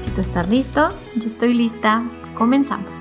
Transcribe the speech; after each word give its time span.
Si 0.00 0.10
tú 0.12 0.22
estás 0.22 0.48
listo, 0.48 0.88
yo 1.14 1.28
estoy 1.28 1.52
lista, 1.52 2.02
comenzamos. 2.34 3.00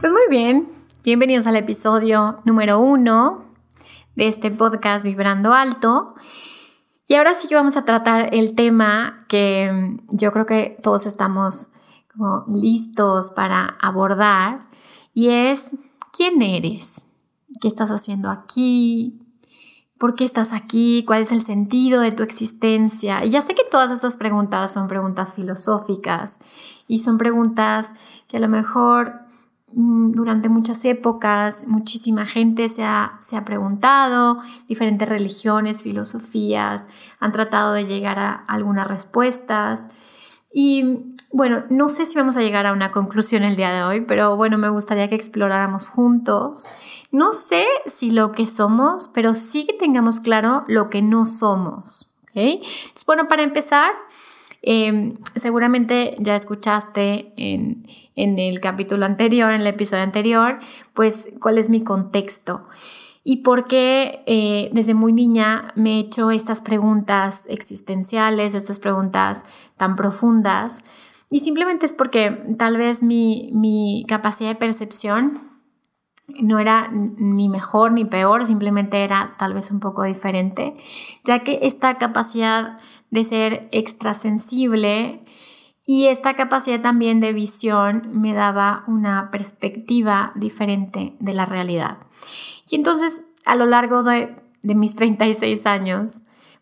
Pues 0.00 0.12
muy 0.12 0.22
bien, 0.30 0.72
bienvenidos 1.02 1.48
al 1.48 1.56
episodio 1.56 2.38
número 2.44 2.78
uno 2.78 3.46
de 4.14 4.28
este 4.28 4.52
podcast 4.52 5.04
Vibrando 5.04 5.52
Alto. 5.52 6.14
Y 7.08 7.16
ahora 7.16 7.34
sí 7.34 7.48
que 7.48 7.56
vamos 7.56 7.76
a 7.76 7.84
tratar 7.84 8.32
el 8.32 8.54
tema 8.54 9.26
que 9.28 9.98
yo 10.10 10.30
creo 10.30 10.46
que 10.46 10.78
todos 10.84 11.04
estamos 11.06 11.70
listos 12.46 13.32
para 13.32 13.76
abordar 13.80 14.68
y 15.12 15.30
es 15.30 15.72
¿quién 16.12 16.42
eres? 16.42 17.08
¿Qué 17.60 17.66
estás 17.66 17.90
haciendo 17.90 18.30
aquí? 18.30 19.23
¿Por 19.98 20.16
qué 20.16 20.24
estás 20.24 20.52
aquí? 20.52 21.04
¿Cuál 21.06 21.22
es 21.22 21.30
el 21.30 21.40
sentido 21.40 22.00
de 22.00 22.10
tu 22.10 22.22
existencia? 22.22 23.24
Y 23.24 23.30
ya 23.30 23.42
sé 23.42 23.54
que 23.54 23.62
todas 23.70 23.92
estas 23.92 24.16
preguntas 24.16 24.72
son 24.72 24.88
preguntas 24.88 25.32
filosóficas 25.32 26.40
y 26.88 26.98
son 26.98 27.16
preguntas 27.16 27.94
que 28.26 28.38
a 28.38 28.40
lo 28.40 28.48
mejor 28.48 29.20
mm, 29.72 30.12
durante 30.12 30.48
muchas 30.48 30.84
épocas 30.84 31.66
muchísima 31.68 32.26
gente 32.26 32.68
se 32.68 32.84
ha, 32.84 33.18
se 33.22 33.36
ha 33.36 33.44
preguntado, 33.44 34.38
diferentes 34.68 35.08
religiones, 35.08 35.82
filosofías 35.82 36.88
han 37.20 37.30
tratado 37.30 37.72
de 37.72 37.86
llegar 37.86 38.18
a 38.18 38.32
algunas 38.32 38.88
respuestas. 38.88 39.84
Y 40.52 41.13
bueno, 41.34 41.64
no 41.68 41.88
sé 41.88 42.06
si 42.06 42.14
vamos 42.14 42.36
a 42.36 42.42
llegar 42.42 42.64
a 42.64 42.72
una 42.72 42.92
conclusión 42.92 43.42
el 43.42 43.56
día 43.56 43.72
de 43.72 43.82
hoy, 43.82 44.00
pero 44.02 44.36
bueno, 44.36 44.56
me 44.56 44.68
gustaría 44.68 45.08
que 45.08 45.16
exploráramos 45.16 45.88
juntos. 45.88 46.68
No 47.10 47.32
sé 47.32 47.66
si 47.86 48.12
lo 48.12 48.30
que 48.30 48.46
somos, 48.46 49.10
pero 49.12 49.34
sí 49.34 49.66
que 49.66 49.72
tengamos 49.72 50.20
claro 50.20 50.64
lo 50.68 50.90
que 50.90 51.02
no 51.02 51.26
somos. 51.26 52.14
¿okay? 52.30 52.62
Bueno, 53.04 53.26
para 53.26 53.42
empezar, 53.42 53.90
em, 54.62 55.16
seguramente 55.34 56.14
ya 56.20 56.36
escuchaste 56.36 57.34
en, 57.36 57.88
en 58.14 58.38
el 58.38 58.60
capítulo 58.60 59.04
anterior, 59.04 59.52
en 59.52 59.62
el 59.62 59.66
episodio 59.66 60.04
anterior, 60.04 60.60
pues 60.94 61.28
cuál 61.40 61.58
es 61.58 61.68
mi 61.68 61.82
contexto 61.82 62.68
y 63.24 63.38
por 63.38 63.66
qué 63.66 64.22
eh, 64.26 64.70
desde 64.72 64.92
muy 64.92 65.12
niña 65.12 65.72
me 65.74 65.96
he 65.96 65.98
hecho 65.98 66.30
estas 66.30 66.60
preguntas 66.60 67.44
existenciales, 67.48 68.54
estas 68.54 68.78
preguntas 68.78 69.44
tan 69.78 69.96
profundas. 69.96 70.84
Y 71.34 71.40
simplemente 71.40 71.84
es 71.84 71.92
porque 71.92 72.30
tal 72.56 72.76
vez 72.76 73.02
mi, 73.02 73.50
mi 73.52 74.04
capacidad 74.06 74.50
de 74.50 74.54
percepción 74.54 75.50
no 76.28 76.60
era 76.60 76.88
ni 76.92 77.48
mejor 77.48 77.90
ni 77.90 78.04
peor, 78.04 78.46
simplemente 78.46 79.02
era 79.02 79.34
tal 79.36 79.52
vez 79.52 79.72
un 79.72 79.80
poco 79.80 80.04
diferente, 80.04 80.76
ya 81.24 81.40
que 81.40 81.58
esta 81.62 81.98
capacidad 81.98 82.78
de 83.10 83.24
ser 83.24 83.68
extrasensible 83.72 85.24
y 85.84 86.06
esta 86.06 86.34
capacidad 86.34 86.80
también 86.80 87.18
de 87.18 87.32
visión 87.32 88.12
me 88.12 88.32
daba 88.32 88.84
una 88.86 89.32
perspectiva 89.32 90.30
diferente 90.36 91.16
de 91.18 91.34
la 91.34 91.46
realidad. 91.46 91.98
Y 92.70 92.76
entonces, 92.76 93.22
a 93.44 93.56
lo 93.56 93.66
largo 93.66 94.04
de, 94.04 94.36
mis 94.62 94.94
36 94.94 95.66
años, 95.66 96.12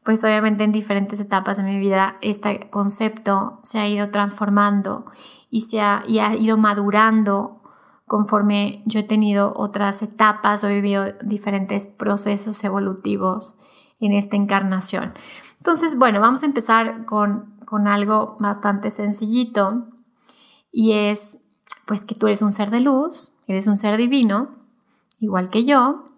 pues 0.04 0.22
obviamente 0.24 0.64
en 0.64 0.72
diferentes 0.72 1.20
etapas 1.20 1.56
de 1.56 1.62
mi 1.62 1.78
vida, 1.78 2.16
este 2.22 2.68
concepto 2.70 3.60
se 3.62 3.78
ha 3.78 3.88
ido 3.88 4.10
transformando 4.10 5.06
y, 5.50 5.62
se 5.62 5.80
ha, 5.80 6.02
y 6.06 6.18
ha 6.18 6.34
ido 6.34 6.56
madurando 6.56 7.60
conforme 8.06 8.82
yo 8.84 9.00
he 9.00 9.04
tenido 9.04 9.52
otras 9.56 10.02
etapas 10.02 10.64
o 10.64 10.68
he 10.68 10.74
vivido 10.74 11.12
diferentes 11.22 11.86
procesos 11.86 12.62
evolutivos 12.64 13.56
en 14.00 14.12
esta 14.12 14.36
encarnación. 14.36 15.14
Entonces, 15.58 15.96
bueno, 15.96 16.20
vamos 16.20 16.42
a 16.42 16.46
empezar 16.46 17.06
con, 17.06 17.54
con 17.64 17.86
algo 17.86 18.36
bastante 18.40 18.90
sencillito 18.90 19.86
y 20.72 20.92
es 20.92 21.38
pues 21.86 22.04
que 22.04 22.14
tú 22.14 22.26
eres 22.26 22.42
un 22.42 22.50
ser 22.52 22.70
de 22.70 22.80
luz, 22.80 23.38
eres 23.46 23.66
un 23.66 23.76
ser 23.76 23.96
divino 23.96 24.50
igual 25.20 25.50
que 25.50 25.64
yo, 25.64 26.08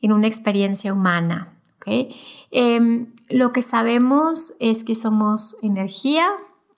en 0.00 0.12
una 0.12 0.26
experiencia 0.26 0.92
humana. 0.92 1.54
Em, 2.50 3.12
lo 3.30 3.52
que 3.52 3.62
sabemos 3.62 4.54
es 4.60 4.84
que 4.84 4.94
somos 4.94 5.56
energía 5.62 6.28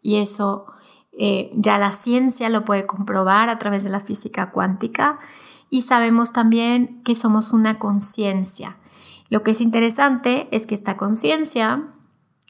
y 0.00 0.16
eso 0.16 0.66
eh, 1.12 1.50
ya 1.54 1.78
la 1.78 1.92
ciencia 1.92 2.48
lo 2.48 2.64
puede 2.64 2.86
comprobar 2.86 3.48
a 3.48 3.58
través 3.58 3.84
de 3.84 3.90
la 3.90 4.00
física 4.00 4.50
cuántica 4.50 5.18
y 5.70 5.82
sabemos 5.82 6.32
también 6.32 7.02
que 7.02 7.14
somos 7.14 7.52
una 7.52 7.78
conciencia. 7.78 8.76
Lo 9.28 9.42
que 9.42 9.52
es 9.52 9.60
interesante 9.60 10.48
es 10.50 10.66
que 10.66 10.74
esta 10.74 10.96
conciencia 10.96 11.88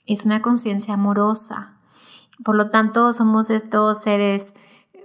es 0.07 0.27
una 0.27 0.43
conciencia 0.43 0.95
amorosa. 0.95 1.77
Por 2.45 2.57
lo 2.57 2.71
tanto, 2.71 3.13
somos 3.13 3.51
estos 3.51 4.01
seres 4.01 4.55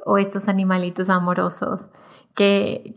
o 0.05 0.17
estos 0.17 0.47
animalitos 0.47 1.09
amorosos 1.09 1.89
que, 2.37 2.93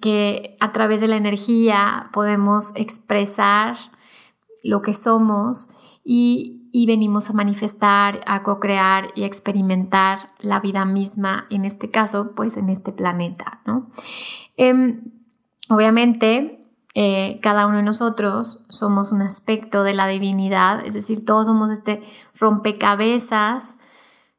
que, 0.00 0.56
a 0.60 0.72
través 0.72 1.00
de 1.00 1.08
la 1.08 1.16
energía 1.16 2.10
podemos 2.12 2.72
expresar 2.76 3.76
lo 4.62 4.82
que 4.82 4.94
somos 4.94 5.68
y, 6.04 6.58
venimos 6.86 7.28
a 7.28 7.34
manifestar, 7.34 8.20
a 8.26 8.42
co-crear 8.42 9.08
y 9.14 9.24
a 9.24 9.26
experimentar 9.26 10.32
la 10.40 10.60
vida 10.60 10.84
misma, 10.84 11.46
en 11.50 11.64
este 11.64 11.90
caso, 11.90 12.32
pues 12.34 12.56
en 12.56 12.70
este 12.70 12.92
planeta, 12.92 13.60
¿no? 13.66 13.90
Em, 14.56 15.12
obviamente, 15.68 16.66
eh, 16.94 17.40
cada 17.42 17.66
uno 17.66 17.78
de 17.78 17.82
nosotros 17.82 18.64
somos 18.68 19.12
un 19.12 19.22
aspecto 19.22 19.82
de 19.82 19.94
la 19.94 20.06
divinidad, 20.06 20.84
es 20.84 20.94
decir, 20.94 21.24
todos 21.24 21.46
somos 21.46 21.70
este 21.70 22.02
rompecabezas 22.38 23.78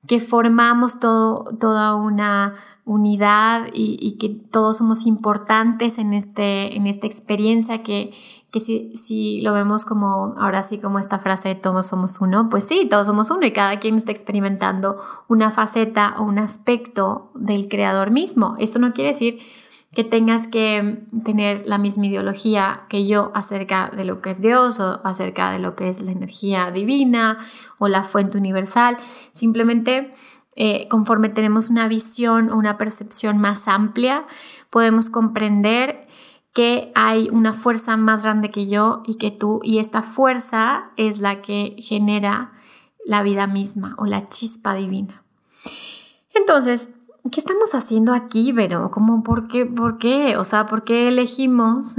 que 0.08 0.20
formamos 0.20 1.00
todo, 1.00 1.46
toda 1.60 1.96
una 1.96 2.56
unidad 2.86 3.68
y, 3.74 4.18
que 4.20 4.30
todos 4.30 4.78
somos 4.78 5.06
importantes 5.06 5.98
en, 5.98 6.14
este, 6.14 6.76
en 6.76 6.88
esta 6.88 7.08
experiencia 7.08 7.84
que, 7.84 8.14
que 8.54 8.60
si, 8.60 8.96
si, 8.96 9.42
lo 9.42 9.52
vemos 9.52 9.84
como, 9.84 10.36
ahora 10.38 10.62
sí 10.62 10.78
como 10.78 11.00
esta 11.00 11.18
frase 11.18 11.50
de 11.50 11.56
todos 11.56 11.88
somos 11.88 12.22
uno, 12.22 12.50
pues 12.52 12.66
sí, 12.66 12.88
todos 12.88 13.08
somos 13.08 13.32
uno 13.32 13.48
y 13.48 13.52
cada 13.52 13.80
quien 13.80 13.96
está 13.96 14.12
experimentando 14.12 15.02
una 15.28 15.50
faceta 15.50 16.14
o 16.20 16.24
un 16.24 16.38
aspecto 16.38 17.32
del 17.34 17.68
creador 17.68 18.12
mismo. 18.12 18.56
Esto 18.60 18.78
no 18.78 18.94
quiere 18.94 19.10
decir 19.10 19.40
que 19.96 20.04
tengas 20.04 20.46
que 20.46 21.04
tener 21.26 21.64
la 21.66 21.80
misma 21.80 22.06
ideología 22.06 22.84
que 22.90 23.08
yo 23.08 23.32
acerca 23.34 23.90
de 23.90 24.06
lo 24.06 24.22
que 24.22 24.30
es 24.30 24.40
Dios 24.40 24.80
o 24.80 25.02
acerca 25.04 25.50
de 25.50 25.58
lo 25.58 25.76
que 25.76 25.90
es 25.90 26.00
la 26.02 26.12
energía 26.12 26.70
divina 26.70 27.40
o 27.80 27.88
la 27.88 28.04
fuente 28.04 28.38
universal. 28.38 28.98
Simplemente 29.32 30.14
eh, 30.56 30.88
conforme 30.90 31.30
tenemos 31.30 31.72
una 31.72 31.88
visión 31.88 32.52
o 32.52 32.58
una 32.58 32.78
percepción 32.78 33.40
más 33.40 33.68
amplia, 33.68 34.28
podemos 34.70 35.10
comprender 35.10 36.08
que 36.54 36.92
hay 36.94 37.30
una 37.32 37.54
fuerza 37.54 37.98
más 37.98 38.24
grande 38.24 38.52
que 38.52 38.68
yo 38.68 39.02
y 39.06 39.16
que 39.16 39.32
tú, 39.32 39.60
y 39.64 39.80
esta 39.80 40.04
fuerza 40.04 40.92
es 40.98 41.18
la 41.18 41.42
que 41.42 41.76
genera 41.80 42.54
la 43.06 43.24
vida 43.24 43.48
misma 43.48 43.96
o 43.98 44.06
la 44.06 44.30
chispa 44.30 44.76
divina. 44.76 45.24
Entonces, 46.36 46.90
¿qué 47.32 47.40
estamos 47.40 47.74
haciendo 47.74 48.14
aquí, 48.14 48.52
Vero? 48.52 48.92
¿Cómo, 48.92 49.24
por 49.24 49.48
qué, 49.48 49.66
por 49.66 49.98
qué? 49.98 50.38
O 50.38 50.46
sea, 50.46 50.68
¿por 50.68 50.84
qué 50.84 51.08
elegimos 51.08 51.96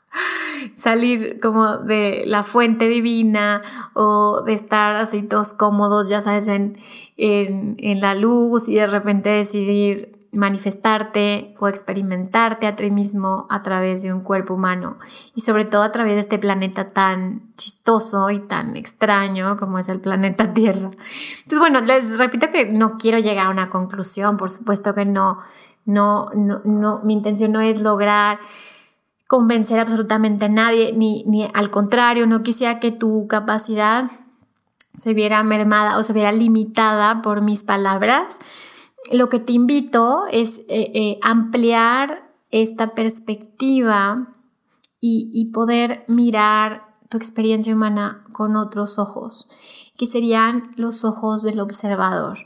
salir 0.76 1.38
como 1.40 1.76
de 1.78 2.24
la 2.26 2.44
fuente 2.44 2.88
divina 2.88 3.62
o 3.92 4.42
de 4.42 4.54
estar 4.54 4.96
así 4.96 5.22
todos 5.22 5.52
cómodos, 5.52 6.08
ya 6.08 6.22
sabes, 6.22 6.48
en, 6.48 6.78
en 7.16 8.00
la 8.00 8.14
luz 8.14 8.68
y 8.68 8.74
de 8.74 8.86
repente 8.86 9.28
decidir 9.28 10.21
manifestarte 10.32 11.54
o 11.58 11.68
experimentarte 11.68 12.66
a 12.66 12.74
ti 12.74 12.90
mismo 12.90 13.46
a 13.50 13.62
través 13.62 14.02
de 14.02 14.14
un 14.14 14.20
cuerpo 14.20 14.54
humano. 14.54 14.98
Y 15.34 15.42
sobre 15.42 15.66
todo 15.66 15.82
a 15.82 15.92
través 15.92 16.14
de 16.14 16.20
este 16.20 16.38
planeta 16.38 16.92
tan 16.92 17.54
chistoso 17.56 18.30
y 18.30 18.40
tan 18.40 18.76
extraño 18.76 19.58
como 19.58 19.78
es 19.78 19.90
el 19.90 20.00
planeta 20.00 20.54
Tierra. 20.54 20.90
Entonces, 20.90 21.58
bueno, 21.58 21.82
les 21.82 22.18
repito 22.18 22.50
que 22.50 22.64
no 22.64 22.96
quiero 22.96 23.18
llegar 23.18 23.46
a 23.46 23.50
una 23.50 23.68
conclusión, 23.68 24.38
por 24.38 24.48
supuesto 24.48 24.94
que 24.94 25.04
no, 25.04 25.38
no, 25.84 26.30
no, 26.34 26.62
no 26.64 27.00
mi 27.04 27.12
intención 27.12 27.52
no 27.52 27.60
es 27.60 27.80
lograr 27.80 28.40
convencer 29.26 29.80
absolutamente 29.80 30.46
a 30.46 30.48
nadie, 30.48 30.92
ni, 30.94 31.24
ni 31.24 31.48
al 31.52 31.70
contrario, 31.70 32.26
no 32.26 32.42
quisiera 32.42 32.80
que 32.80 32.90
tu 32.90 33.26
capacidad 33.28 34.10
se 34.96 35.14
viera 35.14 35.42
mermada 35.42 35.96
o 35.96 36.04
se 36.04 36.12
viera 36.12 36.32
limitada 36.32 37.22
por 37.22 37.40
mis 37.40 37.62
palabras 37.62 38.38
lo 39.10 39.28
que 39.28 39.38
te 39.38 39.52
invito 39.52 40.26
es 40.30 40.58
eh, 40.68 40.92
eh, 40.94 41.18
ampliar 41.22 42.30
esta 42.50 42.94
perspectiva 42.94 44.28
y, 45.04 45.50
poder 45.52 46.04
mirar 46.06 46.94
tu 47.08 47.16
experiencia 47.16 47.74
humana 47.74 48.22
con 48.30 48.54
otros 48.54 49.00
ojos, 49.00 49.48
que 49.98 50.06
serían 50.06 50.70
los 50.76 51.04
ojos 51.04 51.42
del 51.42 51.58
observador. 51.58 52.38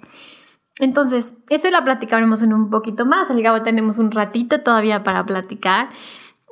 Entonces, 0.79 1.37
eso 1.51 1.71
la 1.71 1.85
platicaremos 1.85 2.41
en 2.41 2.55
un 2.55 2.71
poquito 2.71 3.05
más. 3.05 3.31
Al 3.31 3.43
cabo 3.43 3.63
tenemos 3.63 3.99
un 3.99 4.11
ratito 4.11 4.63
todavía 4.63 5.05
para 5.05 5.27
platicar. 5.27 5.91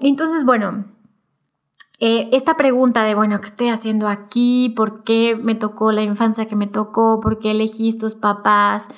Entonces, 0.00 0.44
bueno, 0.44 0.84
eh, 2.00 2.28
esta 2.32 2.56
pregunta 2.56 3.04
de, 3.04 3.14
bueno, 3.14 3.40
¿qué 3.40 3.46
estoy 3.46 3.68
haciendo 3.68 4.08
aquí? 4.08 4.68
¿Por 4.76 5.04
qué 5.04 5.36
me 5.40 5.54
tocó 5.54 5.90
la 5.90 6.02
infancia 6.02 6.44
que 6.44 6.56
me 6.56 6.66
tocó? 6.66 7.18
¿Por 7.20 7.38
qué 7.38 7.52
elegí 7.52 7.88
estos 7.88 8.14
papás? 8.14 8.88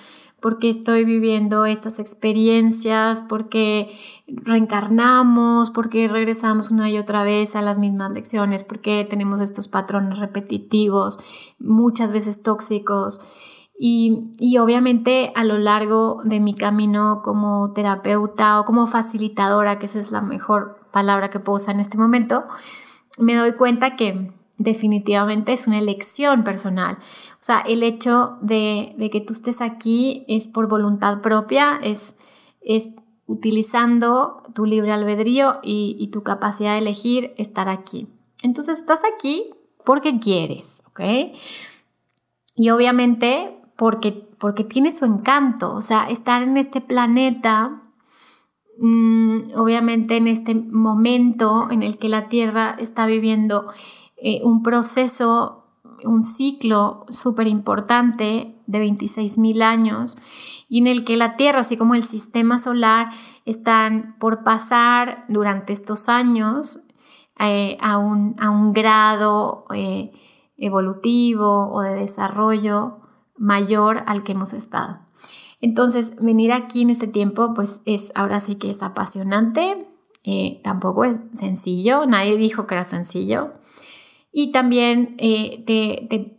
Porque 0.46 0.68
estoy 0.68 1.04
viviendo 1.04 1.66
estas 1.66 1.98
experiencias, 1.98 3.24
porque 3.28 3.90
reencarnamos, 4.28 5.72
porque 5.72 6.06
regresamos 6.06 6.70
una 6.70 6.88
y 6.88 6.98
otra 6.98 7.24
vez 7.24 7.56
a 7.56 7.62
las 7.62 7.78
mismas 7.78 8.12
lecciones, 8.12 8.62
porque 8.62 9.04
tenemos 9.10 9.40
estos 9.40 9.66
patrones 9.66 10.20
repetitivos, 10.20 11.18
muchas 11.58 12.12
veces 12.12 12.44
tóxicos. 12.44 13.26
Y, 13.76 14.34
y, 14.38 14.58
obviamente 14.58 15.32
a 15.34 15.42
lo 15.42 15.58
largo 15.58 16.20
de 16.22 16.38
mi 16.38 16.54
camino 16.54 17.22
como 17.24 17.72
terapeuta 17.72 18.60
o 18.60 18.64
como 18.64 18.86
facilitadora, 18.86 19.80
que 19.80 19.86
esa 19.86 19.98
es 19.98 20.12
la 20.12 20.20
mejor 20.20 20.78
palabra 20.92 21.28
que 21.28 21.40
puedo 21.40 21.58
usar 21.58 21.74
en 21.74 21.80
este 21.80 21.98
momento, 21.98 22.44
me 23.18 23.34
doy 23.34 23.54
cuenta 23.54 23.96
que 23.96 24.32
definitivamente 24.58 25.52
es 25.52 25.66
una 25.66 25.78
elección 25.78 26.44
personal. 26.44 26.98
O 27.40 27.44
sea, 27.44 27.60
el 27.60 27.82
hecho 27.82 28.38
de, 28.40 28.96
que 29.12 29.20
tú 29.20 29.32
estés 29.32 29.60
aquí 29.60 30.24
es 30.28 30.48
por 30.48 30.68
voluntad 30.68 31.20
propia, 31.20 31.78
es, 31.82 32.16
es 32.60 32.90
utilizando 33.26 34.42
tu 34.54 34.64
libre 34.64 34.92
albedrío 34.92 35.58
y, 35.62 36.08
tu 36.12 36.22
capacidad 36.22 36.72
de 36.72 36.78
elegir 36.78 37.34
estar 37.36 37.68
aquí. 37.68 38.08
Entonces 38.42 38.78
estás 38.78 39.00
aquí 39.14 39.50
porque 39.84 40.18
quieres, 40.18 40.82
¿ok? 40.86 41.00
Y 42.56 42.70
obviamente 42.70 43.58
porque, 43.76 44.12
porque 44.38 44.64
tiene 44.64 44.90
su 44.90 45.04
encanto, 45.04 45.74
o 45.74 45.82
sea, 45.82 46.08
estar 46.08 46.42
en 46.42 46.56
este 46.56 46.80
planeta, 46.80 47.82
mm, 48.78 49.52
obviamente 49.56 50.16
en 50.16 50.28
este 50.28 50.54
momento 50.54 51.70
en 51.70 51.82
el 51.82 51.98
que 51.98 52.08
la 52.08 52.28
Tierra 52.28 52.76
está 52.78 53.06
viviendo 53.06 53.66
eh, 54.16 54.40
un 54.44 54.62
proceso, 54.62 55.66
un 56.02 56.24
ciclo 56.24 57.04
súper 57.10 57.46
importante 57.46 58.54
de 58.66 58.78
26 58.78 59.36
mil 59.38 59.62
años 59.62 60.16
y 60.68 60.78
en 60.78 60.86
el 60.86 61.04
que 61.04 61.16
la 61.16 61.36
Tierra, 61.36 61.60
así 61.60 61.76
como 61.76 61.94
el 61.94 62.02
sistema 62.02 62.58
solar, 62.58 63.10
están 63.44 64.16
por 64.18 64.42
pasar 64.42 65.26
durante 65.28 65.72
estos 65.72 66.08
años 66.08 66.80
eh, 67.38 67.76
a, 67.80 67.98
un, 67.98 68.72
grado 68.72 69.66
eh, 69.74 70.12
evolutivo 70.56 71.70
o 71.70 71.82
de 71.82 71.94
desarrollo 71.94 73.00
mayor 73.36 74.02
al 74.06 74.24
que 74.24 74.32
hemos 74.32 74.54
estado. 74.54 75.00
Entonces, 75.60 76.16
venir 76.20 76.52
aquí 76.52 76.82
en 76.82 76.90
este 76.90 77.06
tiempo, 77.06 77.52
pues 77.54 77.82
es 77.84 78.12
ahora 78.14 78.40
sí 78.40 78.56
que 78.56 78.70
es 78.70 78.82
apasionante, 78.82 79.86
tampoco 80.64 81.04
es 81.04 81.18
sencillo, 81.34 82.04
nadie 82.06 82.36
dijo 82.36 82.66
que 82.66 82.74
era 82.74 82.84
sencillo, 82.84 83.52
y 84.38 84.52
también 84.52 85.14
eh, 85.16 85.64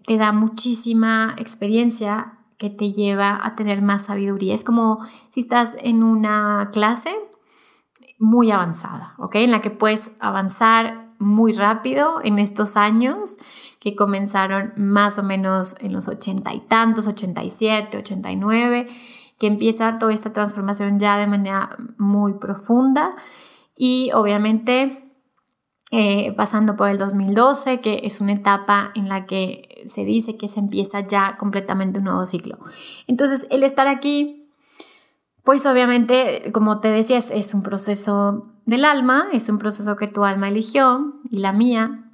te, 0.06 0.18
da 0.18 0.32
muchísima 0.32 1.34
experiencia 1.40 2.38
que 2.60 2.70
te 2.70 2.94
lleva 2.94 3.40
a 3.44 3.56
tener 3.56 3.82
más 3.82 4.06
sabiduría. 4.06 4.54
Es 4.54 4.64
como 4.64 5.00
si 5.30 5.40
estás 5.40 5.76
en 5.80 6.04
una 6.04 6.70
clase 6.72 7.10
muy 8.20 8.52
avanzada, 8.52 9.16
¿ok? 9.18 9.38
En 9.38 9.50
la 9.50 9.62
que 9.62 9.72
puedes 9.72 10.12
avanzar 10.20 11.16
muy 11.18 11.54
rápido 11.54 12.22
en 12.24 12.38
estos 12.38 12.78
años 12.78 13.38
que 13.80 13.96
comenzaron 13.96 14.74
más 14.78 15.18
o 15.18 15.24
menos 15.24 15.76
en 15.80 15.94
los 15.94 16.08
ochenta 16.08 16.54
y 16.54 16.60
tantos, 16.60 17.08
87, 17.08 17.98
89, 17.98 18.90
que 19.40 19.48
empieza 19.48 19.98
toda 19.98 20.14
esta 20.14 20.32
transformación 20.32 21.00
ya 21.00 21.18
de 21.18 21.26
manera 21.26 21.76
muy 21.98 22.36
profunda 22.36 23.16
y 23.76 24.12
obviamente 24.14 25.07
eh, 25.92 26.34
pasando 26.36 26.76
por 26.76 26.90
el 26.90 26.98
2012, 26.98 27.80
que 27.80 28.02
es 28.04 28.20
una 28.20 28.34
etapa 28.34 28.92
en 28.94 29.08
la 29.08 29.26
que 29.26 29.86
se 29.88 30.04
dice 30.04 30.36
que 30.36 30.50
se 30.50 30.60
empieza 30.60 31.00
ya 31.08 31.38
completamente 31.38 32.00
un 32.00 32.06
nuevo 32.06 32.26
ciclo. 32.26 32.60
Entonces, 33.08 33.48
el 33.52 33.64
estar 33.64 33.88
aquí, 33.88 34.50
pues 35.46 35.66
obviamente, 35.66 36.52
como 36.52 36.82
te 36.82 36.90
decía, 36.90 37.18
es, 37.18 37.54
un 37.54 37.64
proceso 37.64 38.52
del 38.66 38.84
alma, 38.84 39.28
es 39.32 39.48
un 39.48 39.60
proceso 39.60 39.96
que 39.96 40.10
tu 40.10 40.26
alma 40.26 40.50
eligió 40.50 41.22
y 41.32 41.38
la 41.38 41.54
mía, 41.54 42.12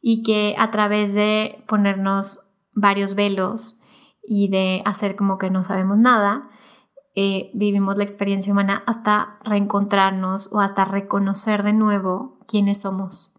y 0.00 0.22
que 0.22 0.54
a 0.58 0.70
través 0.70 1.12
de 1.12 1.62
ponernos 1.66 2.48
varios 2.72 3.14
velos 3.14 3.80
y 4.24 4.48
de 4.48 4.80
hacer 4.86 5.14
como 5.14 5.36
que 5.36 5.50
no 5.50 5.62
sabemos 5.62 5.98
nada, 5.98 6.48
eh, 7.14 7.50
vivimos 7.54 7.96
la 7.96 8.04
experiencia 8.04 8.52
humana 8.52 8.82
hasta 8.86 9.38
reencontrarnos 9.44 10.48
o 10.52 10.60
hasta 10.60 10.84
reconocer 10.84 11.62
de 11.62 11.72
nuevo 11.72 12.38
quiénes 12.46 12.82
somos. 12.82 13.34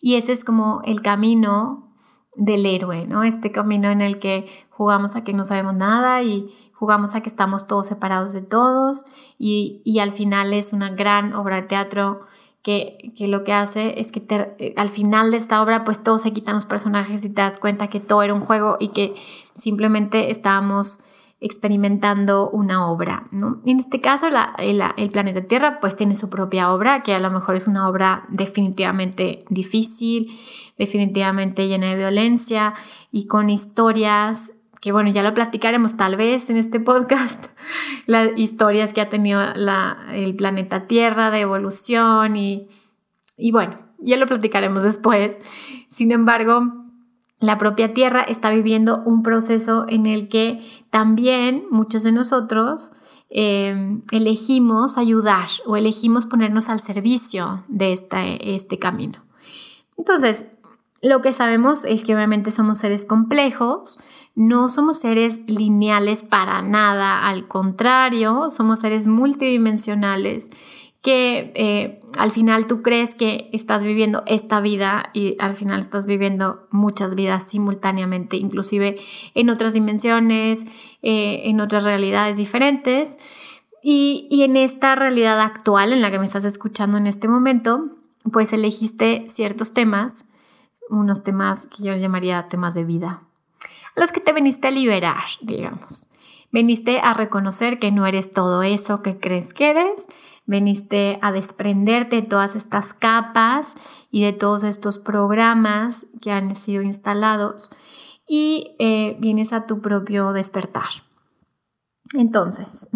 Y 0.00 0.14
ese 0.14 0.32
es 0.32 0.44
como 0.44 0.80
el 0.84 1.02
camino 1.02 1.92
del 2.36 2.64
héroe, 2.66 3.06
¿no? 3.06 3.24
Este 3.24 3.50
camino 3.50 3.90
en 3.90 4.00
el 4.00 4.20
que 4.20 4.46
jugamos 4.70 5.16
a 5.16 5.24
que 5.24 5.32
no 5.32 5.44
sabemos 5.44 5.74
nada 5.74 6.22
y 6.22 6.54
jugamos 6.72 7.16
a 7.16 7.20
que 7.20 7.28
estamos 7.28 7.66
todos 7.66 7.88
separados 7.88 8.32
de 8.32 8.42
todos 8.42 9.04
y, 9.36 9.98
al 10.00 10.12
final 10.12 10.52
es 10.52 10.72
una 10.72 10.90
gran 10.90 11.34
obra 11.34 11.56
de 11.56 11.62
teatro 11.62 12.20
que, 12.62 12.98
lo 13.18 13.42
que 13.42 13.52
hace 13.52 14.00
es 14.00 14.12
que 14.12 14.24
eh, 14.30 14.74
al 14.76 14.88
final 14.90 15.32
de 15.32 15.38
esta 15.38 15.60
obra 15.60 15.84
pues 15.84 16.00
todos 16.00 16.22
se 16.22 16.32
quitan 16.32 16.54
los 16.54 16.66
personajes 16.66 17.24
y 17.24 17.30
te 17.30 17.42
das 17.42 17.58
cuenta 17.58 17.88
que 17.88 17.98
todo 17.98 18.22
era 18.22 18.34
un 18.34 18.42
juego 18.42 18.76
y 18.78 18.88
que 18.88 19.16
simplemente 19.54 20.30
estábamos 20.30 21.00
experimentando 21.40 22.50
una 22.50 22.88
obra. 22.88 23.28
¿no? 23.30 23.60
En 23.64 23.78
este 23.78 24.00
caso, 24.00 24.26
el, 24.58 25.10
planeta 25.10 25.42
Tierra 25.42 25.78
pues 25.80 25.96
tiene 25.96 26.14
su 26.14 26.28
propia 26.28 26.72
obra, 26.72 27.02
que 27.02 27.14
a 27.14 27.20
lo 27.20 27.30
mejor 27.30 27.54
es 27.56 27.68
una 27.68 27.88
obra 27.88 28.24
definitivamente 28.28 29.44
difícil, 29.48 30.32
definitivamente 30.78 31.68
llena 31.68 31.86
de 31.86 31.96
violencia 31.96 32.74
y 33.12 33.26
con 33.26 33.50
historias 33.50 34.52
que 34.80 34.92
bueno, 34.92 35.10
ya 35.10 35.24
lo 35.24 35.34
platicaremos 35.34 35.96
tal 35.96 36.14
vez 36.14 36.50
en 36.50 36.56
este 36.56 36.78
podcast, 36.78 37.46
las 38.06 38.28
historias 38.36 38.92
que 38.92 39.00
ha 39.00 39.10
tenido 39.10 39.40
el 40.12 40.36
planeta 40.36 40.86
Tierra 40.86 41.32
de 41.32 41.40
evolución 41.40 42.36
y, 42.36 42.68
y 43.36 43.50
bueno, 43.50 43.78
ya 43.98 44.16
lo 44.16 44.26
platicaremos 44.26 44.84
después. 44.84 45.36
Sin 45.90 46.12
embargo, 46.12 46.87
la 47.40 47.58
propia 47.58 47.94
Tierra 47.94 48.22
está 48.22 48.50
viviendo 48.50 49.02
un 49.04 49.22
proceso 49.22 49.86
en 49.88 50.06
el 50.06 50.28
que 50.28 50.60
también 50.90 51.64
muchos 51.70 52.02
de 52.02 52.12
nosotros 52.12 52.92
eh, 53.30 54.00
elegimos 54.10 54.98
ayudar 54.98 55.48
o 55.66 55.76
elegimos 55.76 56.26
ponernos 56.26 56.68
al 56.68 56.80
servicio 56.80 57.64
de 57.68 57.92
este, 57.92 58.54
este 58.54 58.78
camino. 58.78 59.24
Entonces, 59.96 60.46
lo 61.00 61.20
que 61.22 61.32
sabemos 61.32 61.84
es 61.84 62.02
que 62.02 62.14
obviamente 62.14 62.50
somos 62.50 62.78
seres 62.78 63.04
complejos, 63.04 64.00
no 64.34 64.68
somos 64.68 64.98
seres 64.98 65.40
lineales 65.46 66.22
para 66.22 66.62
nada, 66.62 67.28
al 67.28 67.46
contrario, 67.46 68.50
somos 68.50 68.80
seres 68.80 69.06
multidimensionales 69.06 70.50
que 71.02 71.52
eh, 71.54 72.00
al 72.16 72.32
final 72.32 72.66
tú 72.66 72.82
crees 72.82 73.14
que 73.14 73.48
estás 73.52 73.84
viviendo 73.84 74.24
esta 74.26 74.60
vida 74.60 75.10
y 75.12 75.36
al 75.38 75.56
final 75.56 75.80
estás 75.80 76.06
viviendo 76.06 76.66
muchas 76.70 77.14
vidas 77.14 77.44
simultáneamente, 77.44 78.36
inclusive 78.36 78.96
en 79.34 79.50
otras 79.50 79.74
dimensiones, 79.74 80.64
eh, 81.02 81.42
en 81.44 81.60
otras 81.60 81.84
realidades 81.84 82.36
diferentes. 82.36 83.16
Y, 83.80 84.42
en 84.42 84.56
esta 84.56 84.96
realidad 84.96 85.40
actual 85.40 85.92
en 85.92 86.02
la 86.02 86.10
que 86.10 86.18
me 86.18 86.26
estás 86.26 86.44
escuchando 86.44 86.98
en 86.98 87.06
este 87.06 87.28
momento, 87.28 87.90
pues 88.32 88.52
elegiste 88.52 89.24
ciertos 89.28 89.72
temas, 89.72 90.24
unos 90.90 91.22
temas 91.22 91.66
que 91.66 91.84
yo 91.84 91.96
llamaría 91.96 92.48
temas 92.48 92.74
de 92.74 92.84
vida, 92.84 93.22
a 93.96 94.00
los 94.00 94.10
que 94.10 94.20
te 94.20 94.32
viniste 94.32 94.68
a 94.68 94.72
liberar, 94.72 95.24
digamos. 95.40 96.08
Veniste 96.50 96.98
a 97.00 97.14
reconocer 97.14 97.78
que 97.78 97.92
no 97.92 98.06
eres 98.06 98.32
todo 98.32 98.62
eso 98.62 99.02
que 99.02 99.18
crees 99.18 99.54
que 99.54 99.70
eres, 99.70 100.06
veniste 100.48 101.18
a 101.20 101.30
desprenderte 101.30 102.16
de 102.16 102.26
todas 102.26 102.56
estas 102.56 102.94
capas 102.94 103.74
y 104.10 104.24
de 104.24 104.32
todos 104.32 104.62
estos 104.62 104.98
programas 104.98 106.06
que 106.22 106.32
han 106.32 106.56
sido 106.56 106.82
instalados 106.82 107.70
y 108.26 108.74
eh, 108.78 109.16
vienes 109.20 109.52
a 109.52 109.66
tu 109.66 109.80
propio 109.82 110.32
despertar. 110.32 110.88
Entonces, 112.14 112.88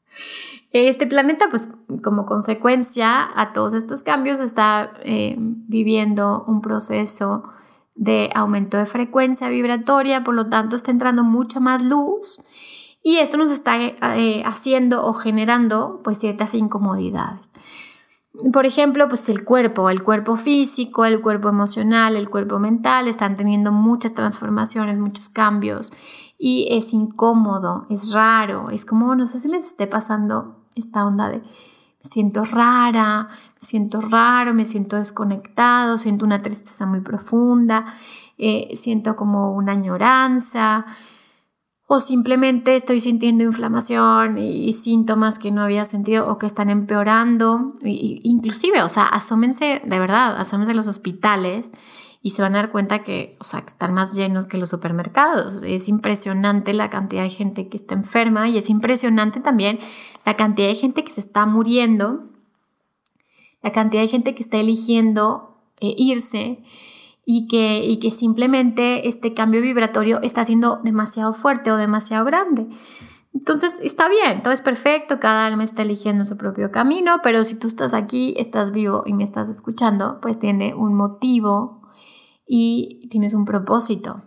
este 0.72 1.06
planeta, 1.06 1.46
pues 1.48 1.68
como 2.02 2.26
consecuencia 2.26 3.30
a 3.40 3.52
todos 3.52 3.74
estos 3.74 4.02
cambios, 4.02 4.40
está 4.40 4.92
eh, 5.04 5.36
viviendo 5.38 6.44
un 6.48 6.60
proceso 6.60 7.44
de 7.94 8.30
aumento 8.34 8.78
de 8.78 8.86
frecuencia 8.86 9.48
vibratoria, 9.48 10.24
por 10.24 10.34
lo 10.34 10.48
tanto 10.48 10.74
está 10.74 10.90
entrando 10.90 11.22
mucha 11.22 11.60
más 11.60 11.84
luz 11.84 12.42
y 13.02 13.16
esto 13.16 13.36
nos 13.36 13.50
está 13.50 13.76
eh, 13.80 14.42
haciendo 14.44 15.04
o 15.04 15.12
generando 15.12 16.00
pues 16.04 16.18
ciertas 16.18 16.54
incomodidades. 16.54 17.50
Por 18.52 18.64
ejemplo, 18.64 19.08
pues 19.08 19.28
el 19.28 19.44
cuerpo, 19.44 19.90
el 19.90 20.02
cuerpo 20.02 20.36
físico, 20.36 21.04
el 21.04 21.20
cuerpo 21.20 21.48
emocional, 21.48 22.16
el 22.16 22.30
cuerpo 22.30 22.58
mental 22.58 23.08
están 23.08 23.36
teniendo 23.36 23.72
muchas 23.72 24.14
transformaciones, 24.14 24.98
muchos 24.98 25.28
cambios 25.28 25.92
y 26.38 26.68
es 26.70 26.92
incómodo, 26.92 27.86
es 27.90 28.12
raro, 28.12 28.70
es 28.70 28.84
como, 28.84 29.14
no 29.14 29.26
sé 29.26 29.40
si 29.40 29.48
les 29.48 29.66
esté 29.66 29.86
pasando 29.86 30.64
esta 30.76 31.04
onda 31.04 31.28
de 31.28 31.42
siento 32.02 32.44
rara, 32.44 33.28
me 33.60 33.66
siento 33.66 34.00
raro, 34.00 34.54
me 34.54 34.64
siento 34.64 34.96
desconectado, 34.96 35.98
siento 35.98 36.24
una 36.24 36.40
tristeza 36.40 36.86
muy 36.86 37.00
profunda, 37.00 37.84
eh, 38.38 38.74
siento 38.76 39.16
como 39.16 39.52
una 39.52 39.72
añoranza, 39.72 40.86
o 41.92 41.98
simplemente 41.98 42.76
estoy 42.76 43.00
sintiendo 43.00 43.42
inflamación 43.42 44.38
y, 44.38 44.72
síntomas 44.74 45.40
que 45.40 45.50
no 45.50 45.60
había 45.60 45.84
sentido 45.84 46.30
o 46.30 46.38
que 46.38 46.46
están 46.46 46.70
empeorando. 46.70 47.74
inclusive, 47.82 48.84
o 48.84 48.88
sea, 48.88 49.06
asómense, 49.06 49.82
de 49.84 49.98
verdad, 49.98 50.36
asómense 50.36 50.70
a 50.70 50.76
los 50.76 50.86
hospitales 50.86 51.72
y 52.22 52.30
se 52.30 52.42
van 52.42 52.54
a 52.54 52.58
dar 52.58 52.70
cuenta 52.70 53.02
que, 53.02 53.34
o 53.40 53.44
sea, 53.44 53.64
están 53.66 53.92
más 53.92 54.12
llenos 54.12 54.46
que 54.46 54.56
los 54.56 54.68
supermercados. 54.68 55.62
Es 55.64 55.88
impresionante 55.88 56.74
la 56.74 56.90
cantidad 56.90 57.24
de 57.24 57.30
gente 57.30 57.68
que 57.68 57.76
está 57.76 57.94
enferma 57.94 58.48
y 58.48 58.56
es 58.56 58.70
impresionante 58.70 59.40
también 59.40 59.80
la 60.24 60.34
cantidad 60.34 60.68
de 60.68 60.76
gente 60.76 61.02
que 61.02 61.10
se 61.10 61.20
está 61.20 61.44
muriendo, 61.44 62.30
la 63.62 63.72
cantidad 63.72 64.02
de 64.02 64.08
gente 64.08 64.36
que 64.36 64.44
está 64.44 64.58
eligiendo 64.58 65.58
eh, 65.80 65.96
irse 65.98 66.62
y 67.32 67.46
que, 67.46 67.84
y 67.84 68.00
que 68.00 68.10
simplemente 68.10 69.06
este 69.06 69.34
cambio 69.34 69.62
vibratorio 69.62 70.20
está 70.20 70.44
siendo 70.44 70.80
demasiado 70.82 71.32
fuerte 71.32 71.70
o 71.70 71.76
demasiado 71.76 72.24
grande. 72.24 72.66
Entonces 73.32 73.72
está 73.80 74.08
bien, 74.08 74.42
todo 74.42 74.52
es 74.52 74.60
perfecto, 74.60 75.20
cada 75.20 75.46
alma 75.46 75.62
está 75.62 75.82
eligiendo 75.82 76.24
su 76.24 76.36
propio 76.36 76.72
camino, 76.72 77.20
pero 77.22 77.44
si 77.44 77.54
tú 77.54 77.68
estás 77.68 77.94
aquí, 77.94 78.34
estás 78.36 78.72
vivo 78.72 79.04
y 79.06 79.12
me 79.12 79.22
estás 79.22 79.48
escuchando, 79.48 80.18
pues 80.20 80.40
tiene 80.40 80.74
un 80.74 80.94
motivo 80.94 81.82
y 82.48 83.06
tienes 83.10 83.32
un 83.32 83.44
propósito. 83.44 84.24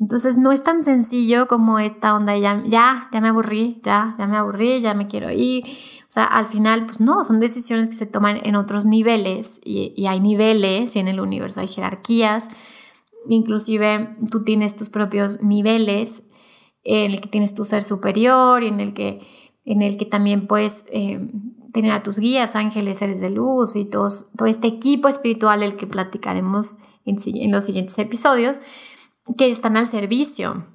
Entonces 0.00 0.38
no 0.38 0.50
es 0.50 0.62
tan 0.62 0.82
sencillo 0.82 1.46
como 1.46 1.78
esta 1.78 2.16
onda 2.16 2.36
ya, 2.38 2.62
ya, 2.64 3.10
ya 3.12 3.20
me 3.20 3.28
aburrí, 3.28 3.80
ya, 3.84 4.16
ya 4.18 4.26
me 4.26 4.38
aburrí, 4.38 4.80
ya 4.80 4.94
me 4.94 5.06
quiero 5.06 5.30
ir. 5.30 5.64
O 6.08 6.10
sea, 6.10 6.24
al 6.24 6.46
final, 6.46 6.86
pues 6.86 7.00
no, 7.00 7.22
son 7.26 7.38
decisiones 7.38 7.90
que 7.90 7.96
se 7.96 8.06
toman 8.06 8.40
en 8.42 8.56
otros 8.56 8.86
niveles 8.86 9.60
y, 9.62 9.92
y 9.94 10.06
hay 10.06 10.20
niveles 10.20 10.96
y 10.96 11.00
en 11.00 11.08
el 11.08 11.20
universo 11.20 11.60
hay 11.60 11.68
jerarquías. 11.68 12.48
Inclusive 13.28 14.16
tú 14.30 14.42
tienes 14.42 14.74
tus 14.74 14.88
propios 14.88 15.42
niveles 15.42 16.22
en 16.82 17.10
el 17.10 17.20
que 17.20 17.28
tienes 17.28 17.54
tu 17.54 17.66
ser 17.66 17.82
superior 17.82 18.62
y 18.62 18.68
en 18.68 18.80
el 18.80 18.94
que, 18.94 19.20
en 19.66 19.82
el 19.82 19.98
que 19.98 20.06
también 20.06 20.46
puedes 20.46 20.82
eh, 20.90 21.30
tener 21.74 21.92
a 21.92 22.02
tus 22.02 22.18
guías, 22.18 22.56
ángeles, 22.56 22.98
seres 22.98 23.20
de 23.20 23.28
luz 23.28 23.76
y 23.76 23.84
todos, 23.84 24.30
todo 24.34 24.48
este 24.48 24.68
equipo 24.68 25.08
espiritual 25.08 25.62
el 25.62 25.76
que 25.76 25.86
platicaremos 25.86 26.78
en, 27.04 27.18
en 27.26 27.52
los 27.52 27.64
siguientes 27.64 27.98
episodios 27.98 28.62
que 29.36 29.50
están 29.50 29.76
al 29.76 29.86
servicio 29.86 30.66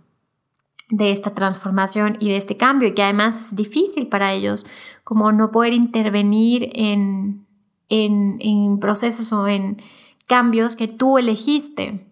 de 0.89 1.11
esta 1.11 1.33
transformación 1.33 2.17
y 2.19 2.29
de 2.29 2.37
este 2.37 2.57
cambio 2.57 2.89
y 2.89 2.93
que 2.93 3.03
además 3.03 3.47
es 3.47 3.55
difícil 3.55 4.07
para 4.07 4.33
ellos 4.33 4.65
como 5.03 5.31
no 5.31 5.51
poder 5.51 5.73
intervenir 5.73 6.69
en, 6.73 7.45
en, 7.89 8.79
procesos 8.79 9.31
o 9.31 9.47
en 9.47 9.81
cambios 10.27 10.75
que 10.75 10.87
tú 10.87 11.17
elegiste 11.17 12.05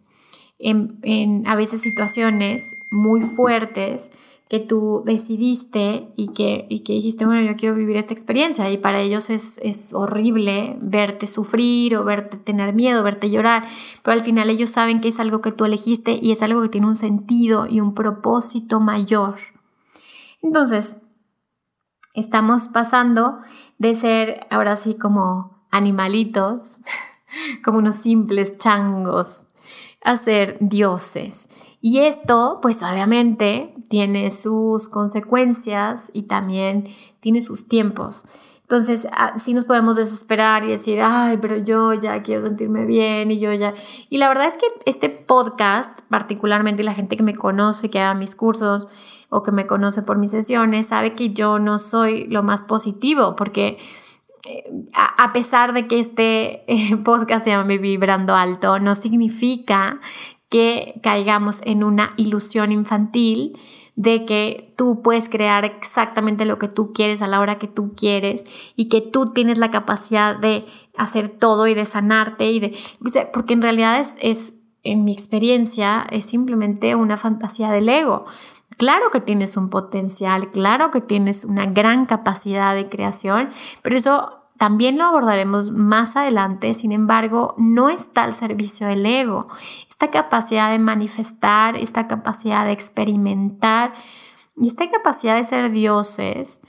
en, 0.58 1.00
en 1.04 1.46
a 1.48 1.56
veces 1.56 1.82
situaciones 1.82 2.64
muy 2.90 3.22
fuertes 3.22 4.12
que 4.50 4.60
tú 4.60 5.02
decidiste 5.06 6.10
y 6.16 6.30
que, 6.34 6.68
y 6.70 6.82
que 6.82 6.94
dijiste, 6.94 7.26
bueno, 7.26 7.42
yo 7.42 7.56
quiero 7.56 7.76
vivir 7.76 7.98
esta 7.98 8.14
experiencia 8.14 8.70
y 8.72 8.78
para 8.78 9.00
ellos 9.00 9.30
es, 9.30 9.60
es 9.64 9.94
horrible 9.94 10.78
verte 10.82 11.28
sufrir 11.28 11.96
o 11.98 12.04
verte 12.04 12.38
tener 12.38 12.74
miedo, 12.74 13.04
verte 13.04 13.32
llorar, 13.32 13.66
pero 14.04 14.14
al 14.14 14.22
final 14.22 14.50
ellos 14.50 14.70
saben 14.70 15.02
que 15.02 15.08
es 15.08 15.20
algo 15.20 15.42
que 15.42 15.52
tú 15.52 15.66
elegiste 15.66 16.20
y 16.22 16.32
es 16.32 16.42
algo 16.42 16.62
que 16.62 16.70
tiene 16.70 16.88
un 16.88 16.96
sentido 16.96 17.68
y 17.68 17.80
un 17.80 17.96
propósito 17.96 18.80
mayor. 18.80 19.38
Entonces, 20.42 20.98
estamos 22.14 22.68
pasando 22.68 23.40
de 23.78 23.96
ser 23.96 24.46
ahora 24.50 24.76
sí 24.76 24.96
como 24.96 25.66
animalitos, 25.72 26.76
como 27.64 27.80
unos 27.80 27.96
simples 27.96 28.58
changos, 28.58 29.46
a 30.04 30.18
ser 30.18 30.58
dioses. 30.60 31.48
Y 31.82 32.00
esto, 32.00 32.60
pues 32.62 32.82
obviamente, 32.84 33.74
tiene 33.90 34.32
sus 34.32 34.90
consecuencias 34.90 36.10
y 36.14 36.24
también 36.24 36.88
tiene 37.20 37.42
sus 37.42 37.68
tiempos. 37.68 38.26
Entonces, 38.62 39.08
ah, 39.12 39.34
sí 39.38 39.54
nos 39.54 39.66
podemos 39.66 39.96
desesperar 39.96 40.64
y 40.64 40.70
decir, 40.70 41.00
ay, 41.04 41.38
pero 41.38 41.58
yo 41.58 41.94
ya 41.94 42.24
quiero 42.24 42.46
sentirme 42.46 42.86
bien 42.86 43.30
y 43.30 43.40
yo 43.40 43.54
ya... 43.54 43.74
Y 44.10 44.18
la 44.18 44.30
verdad 44.30 44.48
es 44.48 44.58
que 44.58 44.66
este 44.86 45.10
podcast, 45.10 46.00
particularmente 46.10 46.84
la 46.84 46.94
gente 46.94 47.18
que 47.18 47.24
me 47.24 47.36
conoce, 47.36 47.90
que 47.90 48.00
haga 48.00 48.14
mis 48.14 48.36
cursos 48.36 48.88
o 49.30 49.44
que 49.44 49.52
me 49.52 49.68
conoce 49.68 50.02
por 50.02 50.18
mis 50.18 50.32
sesiones, 50.32 50.88
sabe 50.88 51.14
que 51.14 51.34
yo 51.34 51.60
no 51.60 51.78
soy 51.78 52.26
lo 52.28 52.42
más 52.42 52.62
positivo 52.62 53.36
porque 53.36 53.78
a 54.94 55.32
pesar 55.34 55.74
de 55.74 55.88
que 55.88 56.00
este 56.00 56.64
eh, 56.68 56.98
podcast 56.98 57.46
se 57.46 57.52
llama 57.52 57.78
Vibrando 57.78 58.36
Alto, 58.36 58.80
no 58.80 58.96
significa 58.96 60.00
que 60.50 61.00
caigamos 61.02 61.62
en 61.66 61.84
una 61.84 62.12
ilusión 62.18 62.72
infantil 62.72 63.58
de 63.96 64.26
que 64.26 64.74
tú 64.78 65.02
puedes 65.02 65.30
crear 65.30 65.66
exactamente 65.66 66.46
lo 66.46 66.60
que 66.60 66.68
tú 66.68 66.94
quieres 66.94 67.22
a 67.22 67.28
la 67.28 67.40
hora 67.40 67.58
que 67.58 67.68
tú 67.68 67.94
quieres 67.96 68.44
y 68.76 68.90
que 68.90 69.02
tú 69.02 69.28
tienes 69.34 69.58
la 69.58 69.72
capacidad 69.72 70.36
de 70.36 70.66
hacer 70.98 71.30
todo 71.30 71.68
y 71.68 71.74
de 71.74 71.86
sanarte 71.86 72.52
y 72.52 72.60
de 72.60 72.78
porque 73.34 73.54
en 73.54 73.62
realidad 73.62 74.00
es, 74.00 74.16
es 74.20 74.60
en 74.84 75.06
mi 75.06 75.14
experiencia 75.14 76.06
es 76.12 76.26
simplemente 76.26 76.96
una 76.96 77.18
fantasía 77.18 77.72
del 77.72 77.88
ego. 77.88 78.26
Claro 78.78 79.12
que 79.12 79.22
tienes 79.22 79.58
un 79.58 79.70
potencial, 79.70 80.52
claro 80.52 80.92
que 80.92 81.02
tienes 81.02 81.46
una 81.46 81.66
gran 81.66 82.06
capacidad 82.06 82.76
de 82.76 82.90
creación, 82.90 83.52
pero 83.82 83.96
eso 83.96 84.44
también 84.58 84.98
lo 84.98 85.06
abordaremos 85.06 85.72
más 85.72 86.16
adelante, 86.16 86.74
sin 86.74 86.92
embargo, 86.92 87.56
no 87.58 87.90
está 87.90 88.24
al 88.24 88.34
servicio 88.34 88.88
del 88.88 89.06
ego. 89.06 89.48
Esta 89.90 90.10
capacidad 90.10 90.72
de 90.72 90.80
manifestar, 90.80 91.76
esta 91.76 92.08
capacidad 92.08 92.66
de 92.66 92.72
experimentar 92.72 93.94
y 94.56 94.68
esta 94.68 94.90
capacidad 94.90 95.36
de 95.36 95.44
ser 95.44 95.72
dioses, 95.72 96.62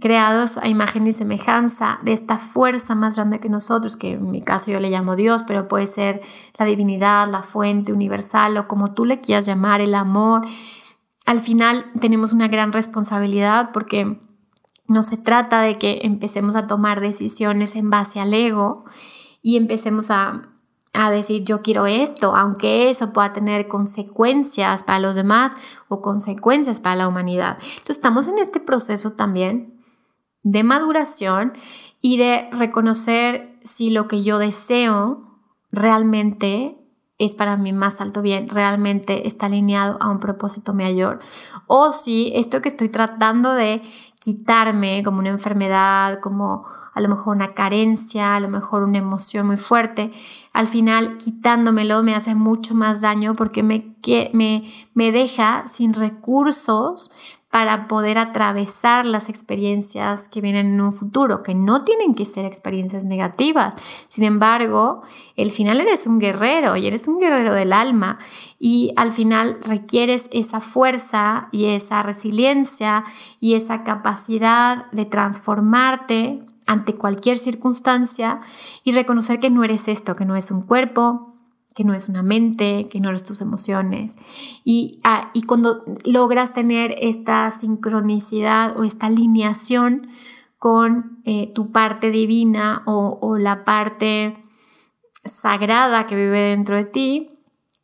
creados 0.00 0.58
a 0.58 0.68
imagen 0.68 1.06
y 1.06 1.12
semejanza 1.12 1.98
de 2.02 2.12
esta 2.12 2.38
fuerza 2.38 2.94
más 2.94 3.16
grande 3.16 3.40
que 3.40 3.48
nosotros, 3.48 3.96
que 3.96 4.14
en 4.14 4.30
mi 4.30 4.42
caso 4.42 4.70
yo 4.70 4.80
le 4.80 4.90
llamo 4.90 5.16
Dios, 5.16 5.44
pero 5.46 5.68
puede 5.68 5.86
ser 5.86 6.22
la 6.58 6.66
divinidad, 6.66 7.28
la 7.30 7.42
fuente 7.42 7.92
universal 7.92 8.56
o 8.56 8.68
como 8.68 8.92
tú 8.94 9.04
le 9.04 9.20
quieras 9.20 9.46
llamar, 9.46 9.80
el 9.80 9.94
amor. 9.94 10.42
Al 11.24 11.40
final 11.40 11.90
tenemos 12.00 12.32
una 12.32 12.48
gran 12.48 12.72
responsabilidad 12.72 13.70
porque 13.72 14.20
no 14.86 15.02
se 15.02 15.16
trata 15.16 15.62
de 15.62 15.78
que 15.78 16.00
empecemos 16.02 16.54
a 16.54 16.66
tomar 16.66 17.00
decisiones 17.00 17.76
en 17.76 17.90
base 17.90 18.20
al 18.20 18.34
ego 18.34 18.84
y 19.42 19.56
empecemos 19.56 20.10
a, 20.10 20.50
decir 21.10 21.44
yo 21.44 21.60
quiero 21.60 21.86
esto, 21.86 22.36
aunque 22.36 22.88
eso 22.88 23.12
pueda 23.12 23.32
tener 23.32 23.66
consecuencias 23.66 24.84
para 24.84 25.00
los 25.00 25.16
demás 25.16 25.56
o 25.88 26.00
consecuencias 26.00 26.78
para 26.78 26.96
la 26.96 27.08
humanidad. 27.08 27.58
Entonces 27.60 27.96
estamos 27.96 28.28
en 28.28 28.38
este 28.38 28.60
proceso 28.60 29.12
también 29.14 29.82
de 30.44 30.62
maduración 30.62 31.54
y 32.00 32.18
de 32.18 32.48
reconocer 32.52 33.58
si 33.64 33.90
lo 33.90 34.06
que 34.06 34.22
yo 34.22 34.38
deseo 34.38 35.40
realmente 35.72 36.83
es 37.24 37.34
para 37.34 37.56
mi 37.56 37.72
más 37.72 38.00
alto 38.00 38.22
bien, 38.22 38.48
realmente 38.48 39.26
está 39.26 39.46
alineado 39.46 39.96
a 40.00 40.10
un 40.10 40.20
propósito 40.20 40.74
mayor, 40.74 41.20
o 41.66 41.92
si 41.92 42.32
esto 42.34 42.62
que 42.62 42.68
estoy 42.68 42.88
tratando 42.88 43.54
de 43.54 43.82
quitarme 44.20 45.02
como 45.04 45.18
una 45.18 45.28
enfermedad, 45.28 46.20
como 46.20 46.64
a 46.94 47.00
lo 47.00 47.08
mejor 47.08 47.36
una 47.36 47.54
carencia, 47.54 48.36
a 48.36 48.40
lo 48.40 48.48
mejor 48.48 48.82
una 48.84 48.98
emoción 48.98 49.46
muy 49.46 49.56
fuerte, 49.56 50.12
al 50.52 50.68
final 50.68 51.18
quitándomelo 51.18 52.02
me 52.02 52.14
hace 52.14 52.34
mucho 52.34 52.74
más 52.74 53.00
daño 53.00 53.34
porque 53.34 53.62
me, 53.62 53.96
me, 54.32 54.72
me 54.94 55.12
deja 55.12 55.66
sin 55.66 55.92
recursos 55.92 57.10
para 57.54 57.86
poder 57.86 58.18
atravesar 58.18 59.06
las 59.06 59.28
experiencias 59.28 60.26
que 60.26 60.40
vienen 60.40 60.74
en 60.74 60.80
un 60.80 60.92
futuro, 60.92 61.44
que 61.44 61.54
no 61.54 61.84
tienen 61.84 62.16
que 62.16 62.24
ser 62.24 62.46
experiencias 62.46 63.04
negativas. 63.04 63.76
Sin 64.08 64.24
embargo, 64.24 65.02
el 65.36 65.52
final 65.52 65.80
eres 65.80 66.08
un 66.08 66.18
guerrero 66.18 66.76
y 66.76 66.88
eres 66.88 67.06
un 67.06 67.20
guerrero 67.20 67.54
del 67.54 67.72
alma 67.72 68.18
y 68.58 68.92
al 68.96 69.12
final 69.12 69.60
requieres 69.62 70.28
esa 70.32 70.58
fuerza 70.58 71.46
y 71.52 71.66
esa 71.66 72.02
resiliencia 72.02 73.04
y 73.38 73.54
esa 73.54 73.84
capacidad 73.84 74.90
de 74.90 75.04
transformarte 75.04 76.42
ante 76.66 76.96
cualquier 76.96 77.38
circunstancia 77.38 78.40
y 78.82 78.90
reconocer 78.90 79.38
que 79.38 79.50
no 79.50 79.62
eres 79.62 79.86
esto, 79.86 80.16
que 80.16 80.24
no 80.24 80.34
es 80.34 80.50
un 80.50 80.62
cuerpo, 80.62 81.33
que 81.74 81.84
no 81.84 81.92
es 81.92 82.08
una 82.08 82.22
mente, 82.22 82.88
que 82.88 83.00
no 83.00 83.08
eres 83.08 83.24
tus 83.24 83.40
emociones. 83.40 84.14
Y, 84.64 85.00
ah, 85.02 85.30
y 85.34 85.42
cuando 85.42 85.84
logras 86.04 86.54
tener 86.54 86.94
esta 87.00 87.50
sincronicidad 87.50 88.78
o 88.78 88.84
esta 88.84 89.06
alineación 89.06 90.08
con 90.56 91.20
eh, 91.24 91.52
tu 91.52 91.72
parte 91.72 92.10
divina 92.10 92.82
o, 92.86 93.36
la 93.38 93.64
parte 93.64 94.36
sagrada 95.24 96.06
que 96.06 96.16
vive 96.16 96.40
dentro 96.40 96.76
de 96.76 96.84
ti, 96.84 97.30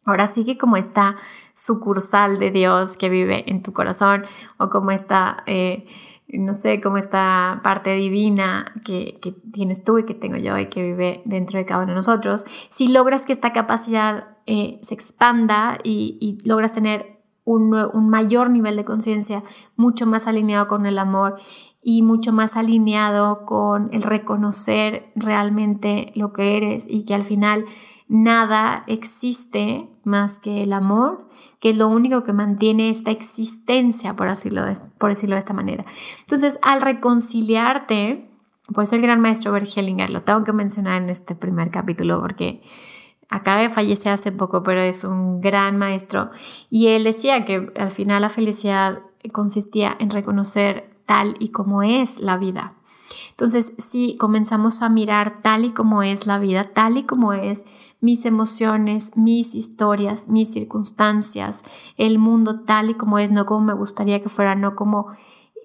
ahora 0.04 0.28
sigue 0.28 0.56
como 0.56 0.76
esta 0.76 1.16
sucursal 1.54 2.38
de 2.38 2.50
Dios 2.52 2.96
que 2.96 3.10
vive 3.10 3.44
en 3.50 3.62
tu 3.62 3.72
corazón 3.72 4.24
o 4.56 4.70
como 4.70 4.92
esta... 4.92 5.42
Eh, 5.46 5.86
no 6.32 6.54
sé, 6.54 6.80
como 6.80 6.96
esta 6.96 7.60
parte 7.62 7.94
divina 7.94 8.72
que, 8.84 9.18
tienes 9.52 9.82
tú 9.84 9.98
y 9.98 10.04
que 10.04 10.14
tengo 10.14 10.36
yo 10.36 10.58
y 10.58 10.66
que 10.66 10.82
vive 10.82 11.22
dentro 11.24 11.58
de 11.58 11.66
cada 11.66 11.82
uno 11.82 11.92
de 11.92 11.96
nosotros, 11.96 12.44
si 12.70 12.88
logras 12.88 13.26
que 13.26 13.32
esta 13.32 13.52
capacidad 13.52 14.36
eh, 14.46 14.80
se 14.82 14.94
expanda 14.94 15.78
y, 15.82 16.38
logras 16.44 16.72
tener 16.72 17.20
un, 17.44 17.74
un, 17.74 18.08
mayor 18.08 18.50
nivel 18.50 18.76
de 18.76 18.84
conciencia, 18.84 19.42
mucho 19.76 20.06
más 20.06 20.26
alineado 20.26 20.68
con 20.68 20.86
el 20.86 20.98
amor 20.98 21.40
y 21.82 22.02
mucho 22.02 22.32
más 22.32 22.56
alineado 22.56 23.44
con 23.44 23.88
el 23.92 24.02
reconocer 24.02 25.10
realmente 25.16 26.12
lo 26.14 26.32
que 26.32 26.56
eres 26.56 26.84
y 26.88 27.04
que 27.04 27.14
al 27.14 27.24
final 27.24 27.64
nada 28.08 28.84
existe 28.86 29.88
más 30.04 30.38
que 30.38 30.62
el 30.62 30.72
amor 30.72 31.28
que 31.60 31.70
es 31.70 31.76
lo 31.76 31.88
único 31.88 32.24
que 32.24 32.32
mantiene 32.32 32.90
esta 32.90 33.10
existencia, 33.10 34.16
por 34.16 34.28
decirlo 34.28 34.64
de, 34.64 34.74
por 34.98 35.10
decirlo 35.10 35.36
de 35.36 35.40
esta 35.40 35.52
manera. 35.52 35.84
Entonces, 36.20 36.58
al 36.62 36.80
reconciliarte, 36.80 38.28
pues 38.74 38.92
el 38.92 39.02
gran 39.02 39.20
maestro 39.20 39.52
Bert 39.52 39.68
lo 40.08 40.22
tengo 40.22 40.44
que 40.44 40.52
mencionar 40.52 41.02
en 41.02 41.10
este 41.10 41.34
primer 41.34 41.70
capítulo 41.70 42.20
porque 42.20 42.62
acaba 43.28 43.60
de 43.60 43.70
fallecer 43.70 44.12
hace 44.12 44.32
poco, 44.32 44.62
pero 44.62 44.80
es 44.80 45.04
un 45.04 45.40
gran 45.40 45.76
maestro. 45.76 46.30
Y 46.70 46.88
él 46.88 47.04
decía 47.04 47.44
que 47.44 47.72
al 47.76 47.90
final 47.90 48.22
la 48.22 48.30
felicidad 48.30 49.00
consistía 49.32 49.96
en 50.00 50.10
reconocer 50.10 50.90
tal 51.06 51.36
y 51.38 51.50
como 51.50 51.82
es 51.82 52.20
la 52.20 52.36
vida. 52.36 52.74
Entonces, 53.30 53.74
si 53.78 54.16
comenzamos 54.16 54.82
a 54.82 54.88
mirar 54.88 55.40
tal 55.42 55.64
y 55.64 55.72
como 55.72 56.02
es 56.02 56.26
la 56.26 56.38
vida, 56.38 56.64
tal 56.72 56.96
y 56.96 57.04
como 57.04 57.32
es 57.32 57.64
mis 58.00 58.24
emociones, 58.24 59.16
mis 59.16 59.54
historias, 59.54 60.28
mis 60.28 60.50
circunstancias, 60.50 61.62
el 61.96 62.18
mundo 62.18 62.60
tal 62.60 62.90
y 62.90 62.94
como 62.94 63.18
es, 63.18 63.30
no 63.30 63.46
como 63.46 63.60
me 63.60 63.74
gustaría 63.74 64.20
que 64.20 64.28
fuera, 64.28 64.54
no 64.54 64.74
como 64.74 65.08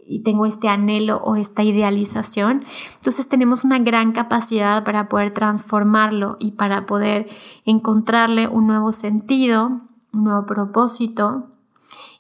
y 0.08 0.20
tengo 0.20 0.46
este 0.46 0.70
anhelo 0.70 1.18
o 1.18 1.36
esta 1.36 1.64
idealización, 1.64 2.64
entonces 2.96 3.28
tenemos 3.28 3.64
una 3.64 3.80
gran 3.80 4.12
capacidad 4.12 4.84
para 4.84 5.10
poder 5.10 5.34
transformarlo 5.34 6.38
y 6.40 6.52
para 6.52 6.86
poder 6.86 7.28
encontrarle 7.66 8.48
un 8.48 8.68
nuevo 8.68 8.94
sentido, 8.94 9.82
un 10.14 10.24
nuevo 10.26 10.46
propósito 10.46 11.55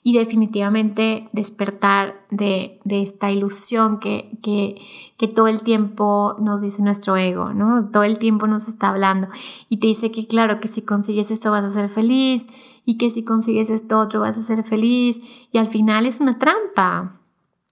y 0.08 0.14
definitivamente 0.14 1.28
despertar 1.32 2.28
de, 2.30 2.80
esta 2.86 3.32
ilusión 3.32 3.98
que, 3.98 4.38
que, 4.44 5.27
todo 5.27 5.48
el 5.48 5.64
tiempo 5.64 6.36
nos 6.40 6.62
dice 6.62 6.84
nuestro 6.84 7.18
ego, 7.18 7.53
¿no? 7.53 7.90
Todo 7.92 8.03
el 8.03 8.20
tiempo 8.20 8.46
nos 8.46 8.68
está 8.68 8.90
hablando 8.90 9.29
y 9.68 9.77
te 9.77 9.88
dice 9.88 10.12
que 10.12 10.27
claro, 10.27 10.60
que 10.60 10.68
si 10.68 10.84
consigues 10.84 11.32
esto 11.32 11.50
vas 11.50 11.66
a 11.66 11.72
ser 11.72 11.90
feliz 11.90 12.46
y 12.86 13.00
que 13.00 13.10
si 13.10 13.24
consigues 13.24 13.72
esto 13.72 13.98
otro 13.98 14.20
vas 14.20 14.38
a 14.38 14.44
ser 14.44 14.64
feliz 14.64 15.24
y 15.51 15.58
al 15.58 15.66
final 15.66 16.06
es 16.06 16.20
una 16.20 16.38
trampa. 16.38 17.20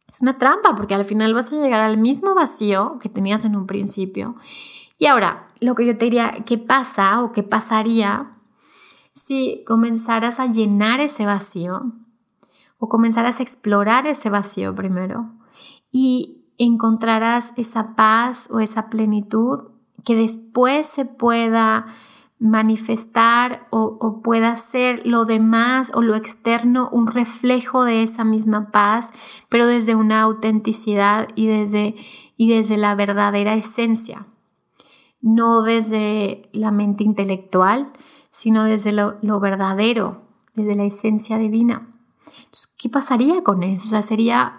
Es 0.09 0.23
una 0.23 0.33
trampa 0.33 0.75
porque 0.75 0.95
al 0.95 1.05
final 1.05 1.35
vas 1.35 1.53
a 1.53 1.55
llegar 1.55 1.81
al 1.81 1.97
mismo 1.97 2.33
vacío 2.33 2.97
que 2.99 3.09
tenías 3.09 3.45
en 3.45 3.55
un 3.55 3.67
principio. 3.67 4.37
Y 4.97 5.05
ahora, 5.05 5.49
lo 5.59 5.75
que 5.75 5.85
yo 5.85 5.95
te 5.99 6.05
diría, 6.05 6.43
¿qué 6.47 6.57
pasa 6.57 7.21
o 7.21 7.31
qué 7.31 7.43
pasaría 7.43 8.31
si 9.13 9.63
comenzaras 9.67 10.39
a 10.39 10.47
llenar 10.47 10.99
ese 10.99 11.27
vacío 11.27 11.93
o 12.77 12.89
comenzarás 12.89 13.39
a 13.39 13.43
explorar 13.43 14.07
ese 14.07 14.29
vacío 14.29 14.75
primero 14.75 15.31
y 15.91 16.43
encontrarás 16.57 17.53
esa 17.55 17.95
paz 17.95 18.49
o 18.51 18.59
esa 18.59 18.89
plenitud 18.89 19.69
que 20.03 20.15
después 20.15 20.87
se 20.87 21.05
pueda 21.05 21.87
manifestar 22.39 23.67
o, 23.69 24.21
pueda 24.21 24.57
ser 24.57 25.07
lo 25.07 25.23
demás 25.23 25.91
o 25.95 26.01
lo 26.01 26.15
externo 26.15 26.89
un 26.91 27.07
reflejo 27.07 27.85
de 27.85 28.03
esa 28.03 28.25
misma 28.25 28.69
paz, 28.69 29.13
pero 29.47 29.65
desde 29.65 29.95
una 29.95 30.21
autenticidad 30.21 31.29
y 31.35 31.47
desde, 31.47 31.95
y 32.35 32.49
desde 32.49 32.75
la 32.75 32.95
verdadera 32.95 33.53
esencia, 33.55 34.27
no 35.21 35.61
desde 35.61 36.49
la 36.51 36.71
mente 36.71 37.05
intelectual, 37.05 37.93
sino 38.31 38.65
desde 38.65 38.91
lo, 38.91 39.17
lo 39.21 39.39
verdadero, 39.39 40.23
desde 40.53 40.75
la 40.75 40.83
esencia 40.83 41.37
divina. 41.37 41.92
¿Qué 42.77 42.89
pasaría 42.89 43.43
con 43.43 43.63
eso? 43.63 43.85
O 43.85 43.89
sea, 43.89 44.01
sería, 44.01 44.57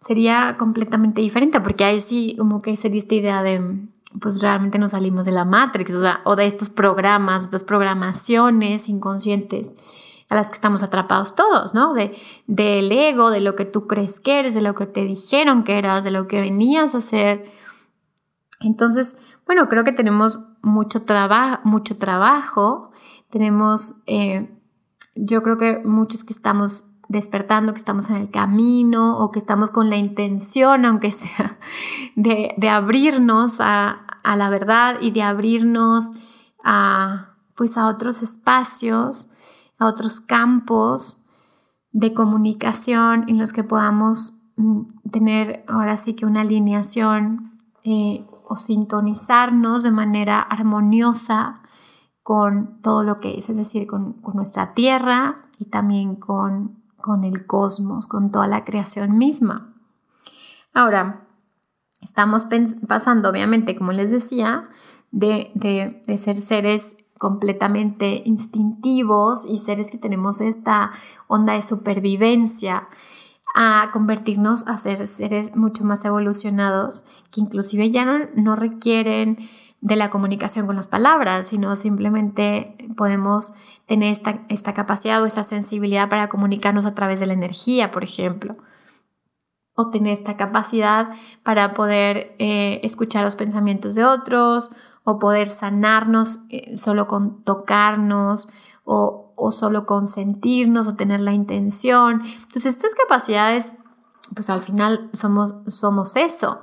sería 0.00 0.56
completamente 0.58 1.20
diferente, 1.20 1.60
porque 1.60 1.84
ahí 1.84 2.00
sí 2.00 2.34
como 2.38 2.62
que 2.62 2.76
sería 2.76 3.00
esta 3.00 3.14
idea 3.14 3.42
de, 3.42 3.88
pues 4.20 4.40
realmente 4.40 4.78
nos 4.78 4.92
salimos 4.92 5.24
de 5.24 5.32
la 5.32 5.44
Matrix, 5.44 5.94
o 5.94 6.00
sea, 6.00 6.20
o 6.24 6.36
de 6.36 6.46
estos 6.46 6.70
programas, 6.70 7.44
estas 7.44 7.64
programaciones 7.64 8.88
inconscientes 8.88 9.68
a 10.28 10.34
las 10.34 10.48
que 10.48 10.54
estamos 10.54 10.82
atrapados 10.82 11.34
todos, 11.34 11.74
¿no? 11.74 11.94
De, 11.94 12.16
del 12.46 12.92
ego, 12.92 13.30
de 13.30 13.40
lo 13.40 13.56
que 13.56 13.64
tú 13.64 13.86
crees 13.86 14.20
que 14.20 14.40
eres, 14.40 14.54
de 14.54 14.60
lo 14.60 14.74
que 14.74 14.86
te 14.86 15.04
dijeron 15.04 15.64
que 15.64 15.78
eras, 15.78 16.04
de 16.04 16.10
lo 16.10 16.28
que 16.28 16.40
venías 16.40 16.94
a 16.94 16.98
hacer. 16.98 17.50
Entonces, 18.60 19.16
bueno, 19.46 19.68
creo 19.68 19.84
que 19.84 19.92
tenemos 19.92 20.40
mucho, 20.62 21.04
trabajo 21.04 21.62
mucho 21.64 21.96
trabajo, 21.96 22.90
tenemos, 23.30 24.02
eh, 24.06 24.50
yo 25.20 25.42
creo 25.42 25.58
que 25.58 25.80
muchos 25.84 26.24
que 26.24 26.32
estamos 26.32 26.84
despertando, 27.08 27.72
que 27.72 27.78
estamos 27.78 28.10
en 28.10 28.16
el 28.16 28.30
camino 28.30 29.18
o 29.18 29.32
que 29.32 29.38
estamos 29.38 29.70
con 29.70 29.90
la 29.90 29.96
intención, 29.96 30.84
aunque 30.84 31.10
sea, 31.12 31.58
de, 32.14 32.68
abrirnos 32.70 33.56
a, 33.60 34.04
la 34.24 34.50
verdad 34.50 34.96
y 35.00 35.10
de 35.10 35.22
abrirnos 35.22 36.10
a, 36.62 37.36
pues 37.56 37.76
a 37.76 37.86
otros 37.86 38.22
espacios, 38.22 39.30
a 39.78 39.86
otros 39.86 40.20
campos 40.20 41.24
de 41.92 42.12
comunicación 42.12 43.24
en 43.28 43.38
los 43.38 43.52
que 43.52 43.64
podamos 43.64 44.34
mm, 44.56 44.82
tener 45.10 45.64
ahora 45.66 45.96
sí 45.96 46.14
que 46.14 46.26
una 46.26 46.42
alineación 46.42 47.56
eh, 47.84 48.26
o 48.46 48.56
sintonizarnos 48.56 49.82
de 49.82 49.90
manera 49.90 50.40
armoniosa 50.40 51.62
con 52.28 52.82
todo 52.82 53.04
lo 53.04 53.20
que 53.20 53.38
es, 53.38 53.48
es 53.48 53.56
decir, 53.56 53.86
con 53.86 54.20
nuestra 54.34 54.74
tierra 54.74 55.46
y 55.58 55.64
también 55.66 56.16
con 56.16 56.78
con 57.00 57.24
el 57.24 57.46
cosmos, 57.46 58.06
con 58.06 58.30
toda 58.30 58.46
la 58.46 58.64
creación 58.64 59.18
misma. 59.18 59.74
Ahora, 60.74 61.26
estamos 62.02 62.46
pasando, 62.86 63.30
obviamente, 63.30 63.76
como 63.76 63.92
les 63.92 64.10
decía, 64.10 64.68
de, 65.10 66.02
ser 66.18 66.34
seres 66.34 66.96
completamente 67.16 68.22
instintivos 68.24 69.46
y 69.46 69.58
seres 69.58 69.90
que 69.90 69.98
tenemos 69.98 70.40
esta 70.40 70.92
onda 71.26 71.54
de 71.54 71.62
supervivencia 71.62 72.88
a 73.54 73.90
convertirnos 73.92 74.68
a 74.68 74.76
ser 74.76 75.04
seres 75.06 75.56
mucho 75.56 75.82
más 75.82 76.04
evolucionados 76.04 77.06
que 77.30 77.40
inclusive 77.40 77.90
ya 77.90 78.04
no, 78.04 78.26
no 78.36 78.54
requieren 78.54 79.38
de 79.80 79.96
la 79.96 80.10
comunicación 80.10 80.66
con 80.66 80.76
las 80.76 80.86
palabras, 80.86 81.46
sino 81.46 81.76
simplemente 81.76 82.76
podemos 82.96 83.54
tener 83.86 84.12
esta, 84.12 84.44
esta 84.48 84.74
capacidad 84.74 85.22
o 85.22 85.26
esta 85.26 85.44
sensibilidad 85.44 86.08
para 86.08 86.28
comunicarnos 86.28 86.84
a 86.84 86.94
través 86.94 87.20
de 87.20 87.26
la 87.26 87.32
energía, 87.34 87.90
por 87.90 88.04
ejemplo 88.04 88.56
o 89.80 89.90
tener 89.90 90.12
esta 90.12 90.36
capacidad 90.36 91.10
para 91.44 91.72
poder 91.72 92.34
eh, 92.40 92.80
escuchar 92.82 93.24
los 93.24 93.36
pensamientos 93.36 93.94
de 93.94 94.04
otros 94.04 94.72
o 95.04 95.20
poder 95.20 95.48
sanarnos 95.48 96.40
eh, 96.50 96.76
solo 96.76 97.06
con 97.06 97.44
tocarnos 97.44 98.48
o, 98.82 99.32
o 99.36 99.52
solo 99.52 99.86
con 99.86 100.08
sentirnos 100.08 100.88
o 100.88 100.96
tener 100.96 101.20
la 101.20 101.30
intención. 101.30 102.22
Entonces 102.24 102.74
estas 102.74 102.96
capacidades, 102.96 103.72
pues 104.34 104.50
al 104.50 104.62
final 104.62 105.10
somos, 105.12 105.54
somos 105.68 106.16
eso. 106.16 106.60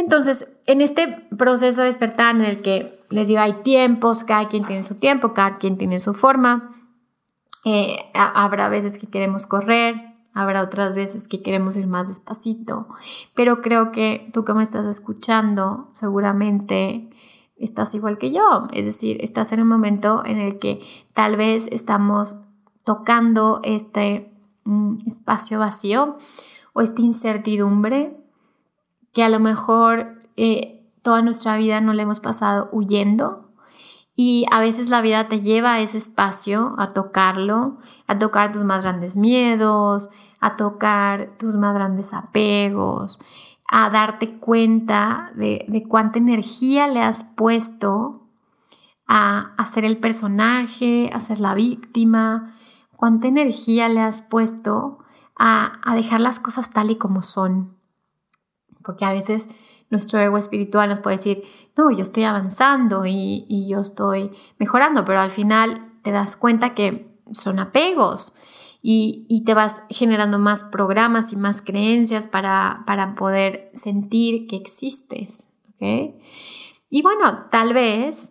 Entonces, 0.00 0.48
en 0.64 0.80
este 0.80 1.08
proceso 1.36 1.82
de 1.82 1.88
despertar 1.88 2.34
en 2.34 2.40
el 2.40 2.62
que 2.62 3.04
les 3.10 3.28
digo, 3.28 3.40
hay 3.40 3.62
tiempos, 3.62 4.24
cada 4.24 4.48
quien 4.48 4.64
tiene 4.64 4.82
su 4.82 4.94
tiempo, 4.94 5.34
cada 5.34 5.58
quien 5.58 5.76
tiene 5.76 5.98
su 5.98 6.14
forma. 6.14 6.74
Eh, 7.66 7.98
habrá 8.14 8.70
veces 8.70 8.96
que 8.96 9.08
queremos 9.08 9.44
correr, 9.44 9.94
habrá 10.32 10.62
otras 10.62 10.94
veces 10.94 11.28
que 11.28 11.42
queremos 11.42 11.76
ir 11.76 11.86
más 11.86 12.08
despacito, 12.08 12.88
pero 13.34 13.60
creo 13.60 13.92
que 13.92 14.30
tú 14.32 14.42
que 14.42 14.54
me 14.54 14.62
estás 14.62 14.86
escuchando 14.86 15.90
seguramente 15.92 17.10
estás 17.58 17.94
igual 17.94 18.16
que 18.16 18.32
yo, 18.32 18.68
es 18.72 18.86
decir, 18.86 19.18
estás 19.20 19.52
en 19.52 19.60
un 19.60 19.68
momento 19.68 20.24
en 20.24 20.38
el 20.38 20.58
que 20.58 20.80
tal 21.12 21.36
vez 21.36 21.68
estamos 21.70 22.38
tocando 22.84 23.60
este 23.64 24.32
mm, 24.64 25.00
espacio 25.06 25.58
vacío 25.58 26.16
o 26.72 26.80
esta 26.80 27.02
incertidumbre 27.02 28.19
que 29.12 29.22
a 29.22 29.28
lo 29.28 29.40
mejor 29.40 30.20
eh, 30.36 30.86
toda 31.02 31.22
nuestra 31.22 31.56
vida 31.56 31.80
no 31.80 31.92
le 31.92 32.02
hemos 32.02 32.20
pasado 32.20 32.68
huyendo 32.72 33.50
y 34.22 34.44
a 34.50 34.60
veces 34.60 34.90
la 34.90 35.00
vida 35.00 35.28
te 35.28 35.40
lleva 35.40 35.72
a 35.72 35.80
ese 35.80 35.96
espacio, 35.96 36.74
a 36.76 36.92
tocarlo, 36.92 37.78
a 38.06 38.18
tocar 38.18 38.52
tus 38.52 38.64
más 38.64 38.82
grandes 38.82 39.16
miedos, 39.16 40.10
a 40.40 40.56
tocar 40.56 41.38
tus 41.38 41.56
más 41.56 41.74
grandes 41.74 42.12
apegos, 42.12 43.18
a 43.66 43.88
darte 43.88 44.38
cuenta 44.38 45.32
de, 45.36 45.86
cuánta 45.88 46.18
energía 46.18 46.86
le 46.86 47.00
has 47.00 47.24
puesto 47.24 48.26
a, 49.06 49.54
a 49.56 49.64
ser 49.64 49.86
el 49.86 49.96
personaje, 49.96 51.10
a 51.14 51.20
ser 51.20 51.40
la 51.40 51.54
víctima, 51.54 52.54
cuánta 52.96 53.26
energía 53.26 53.88
le 53.88 54.00
has 54.00 54.20
puesto 54.20 54.98
a 55.34 55.94
dejar 55.94 56.20
las 56.20 56.38
cosas 56.38 56.68
tal 56.68 56.90
y 56.90 56.96
como 56.96 57.22
son. 57.22 57.79
Porque 58.82 59.04
a 59.04 59.12
veces 59.12 59.48
nuestro 59.90 60.20
ego 60.20 60.38
espiritual 60.38 60.88
nos 60.88 61.00
puede 61.00 61.16
decir, 61.16 61.42
no, 61.76 61.90
yo 61.90 62.02
estoy 62.02 62.24
avanzando 62.24 63.04
y, 63.06 63.66
yo 63.68 63.80
estoy 63.80 64.30
mejorando, 64.58 65.04
pero 65.04 65.18
al 65.18 65.30
final 65.30 65.92
te 66.02 66.12
das 66.12 66.36
cuenta 66.36 66.74
que 66.74 67.10
son 67.32 67.58
apegos 67.58 68.34
y, 68.82 69.42
te 69.44 69.54
vas 69.54 69.82
generando 69.90 70.38
más 70.38 70.64
programas 70.64 71.32
y 71.32 71.36
más 71.36 71.60
creencias 71.60 72.26
para, 72.26 72.84
para 72.86 73.14
poder 73.14 73.70
sentir 73.74 74.46
que 74.46 74.56
existes. 74.56 75.46
Y 76.90 77.02
bueno, 77.02 77.46
tal 77.50 77.72
vez, 77.72 78.30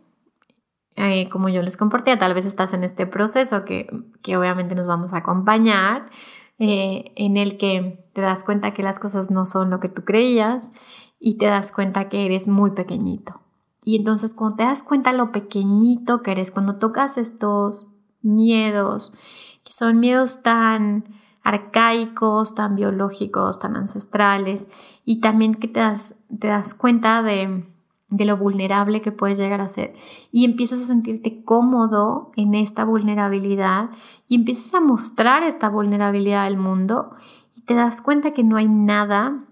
eh, 0.95 1.29
como 1.29 1.49
yo 1.49 1.61
les 1.61 1.77
compartía, 1.77 2.19
tal 2.19 2.33
vez 2.33 2.45
estás 2.45 2.73
en 2.73 2.83
este 2.83 3.05
proceso 3.05 3.65
que, 3.65 3.89
que 4.21 4.37
obviamente 4.37 4.75
nos 4.75 4.87
vamos 4.87 5.13
a 5.13 5.17
acompañar, 5.17 6.09
eh, 6.59 7.13
en 7.15 7.37
el 7.37 7.57
que 7.57 8.05
te 8.13 8.21
das 8.21 8.43
cuenta 8.43 8.73
que 8.73 8.83
las 8.83 8.99
cosas 8.99 9.31
no 9.31 9.45
son 9.45 9.69
lo 9.69 9.79
que 9.79 9.89
tú 9.89 10.03
creías 10.03 10.71
y 11.19 11.37
te 11.37 11.45
das 11.45 11.71
cuenta 11.71 12.09
que 12.09 12.25
eres 12.25 12.47
muy 12.47 12.71
pequeñito. 12.71 13.41
Y 13.83 13.95
entonces 13.95 14.33
cuando 14.33 14.57
te 14.57 14.63
das 14.63 14.83
cuenta 14.83 15.13
lo 15.13 15.31
pequeñito 15.31 16.21
que 16.21 16.31
eres, 16.31 16.51
cuando 16.51 16.77
tocas 16.77 17.17
estos 17.17 17.93
miedos, 18.21 19.13
que 19.63 19.71
son 19.71 19.99
miedos 19.99 20.43
tan 20.43 21.05
arcaicos, 21.43 22.55
tan 22.55 22.75
biológicos, 22.75 23.59
tan 23.59 23.75
ancestrales, 23.75 24.69
y 25.05 25.21
también 25.21 25.55
que 25.55 25.67
te 25.67 25.79
das, 25.79 26.19
te 26.39 26.47
das 26.47 26.73
cuenta 26.73 27.23
de, 27.23 27.65
de 28.09 28.25
lo 28.25 28.37
vulnerable 28.37 29.01
que 29.01 29.11
puedes 29.11 29.37
llegar 29.37 29.61
a 29.61 29.67
ser. 29.67 29.93
Y 30.31 30.45
empiezas 30.45 30.81
a 30.81 30.85
sentirte 30.85 31.43
cómodo 31.43 32.31
en 32.35 32.55
esta 32.55 32.83
vulnerabilidad 32.83 33.91
y 34.27 34.35
empiezas 34.35 34.73
a 34.73 34.81
mostrar 34.81 35.43
esta 35.43 35.69
vulnerabilidad 35.69 36.45
al 36.45 36.57
mundo 36.57 37.11
y 37.55 37.61
te 37.61 37.75
das 37.75 38.01
cuenta 38.01 38.31
que 38.31 38.43
no 38.43 38.57
hay 38.57 38.67
nada 38.67 39.45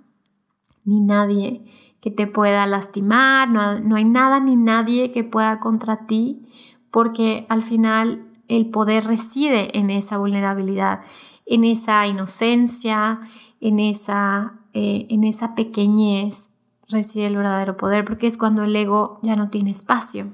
ni 0.86 1.00
nadie 1.00 1.66
que 2.00 2.12
te 2.12 2.28
pueda 2.28 2.66
lastimar, 2.66 3.50
no, 3.52 3.96
hay 3.96 4.06
nada 4.06 4.40
ni 4.40 4.56
nadie 4.56 5.12
que 5.12 5.24
pueda 5.24 5.60
contra 5.60 6.06
ti, 6.06 6.46
porque 6.92 7.46
al 7.50 7.64
final 7.64 8.26
el 8.48 8.70
poder 8.70 9.06
reside 9.06 9.78
en 9.78 9.90
esa 9.90 10.18
vulnerabilidad, 10.18 11.02
en 11.46 11.64
esa 11.64 12.08
inocencia, 12.08 13.20
en 13.60 13.80
esa, 13.80 14.60
eh, 14.74 15.08
en 15.10 15.24
esa 15.24 15.56
pequeñez 15.56 16.52
reside 16.90 17.28
el 17.28 17.36
verdadero 17.36 17.78
poder, 17.78 18.06
porque 18.06 18.28
es 18.28 18.38
cuando 18.38 18.64
el 18.64 18.76
ego 18.76 19.20
ya 19.24 19.36
no 19.36 19.50
tiene 19.50 19.72
espacio, 19.72 20.32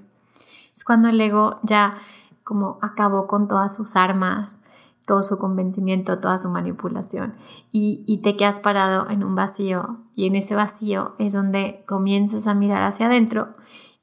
es 0.74 0.84
cuando 0.84 1.10
el 1.10 1.20
ego 1.20 1.60
ya 1.64 1.98
como 2.44 2.78
acabó 2.82 3.28
con 3.28 3.48
todas 3.48 3.76
sus 3.76 3.96
armas, 3.96 4.58
todo 5.06 5.22
su 5.22 5.38
convencimiento, 5.38 6.20
toda 6.20 6.40
su 6.40 6.50
manipulación 6.50 7.36
y, 7.72 8.20
te 8.24 8.38
quedas 8.38 8.60
parado 8.60 9.10
en 9.10 9.24
un 9.24 9.36
vacío 9.36 10.00
y 10.16 10.28
en 10.28 10.36
ese 10.36 10.56
vacío 10.56 11.16
es 11.20 11.34
donde 11.34 11.84
comienzas 11.88 12.48
a 12.48 12.54
mirar 12.54 12.84
hacia 12.84 13.08
adentro 13.08 13.56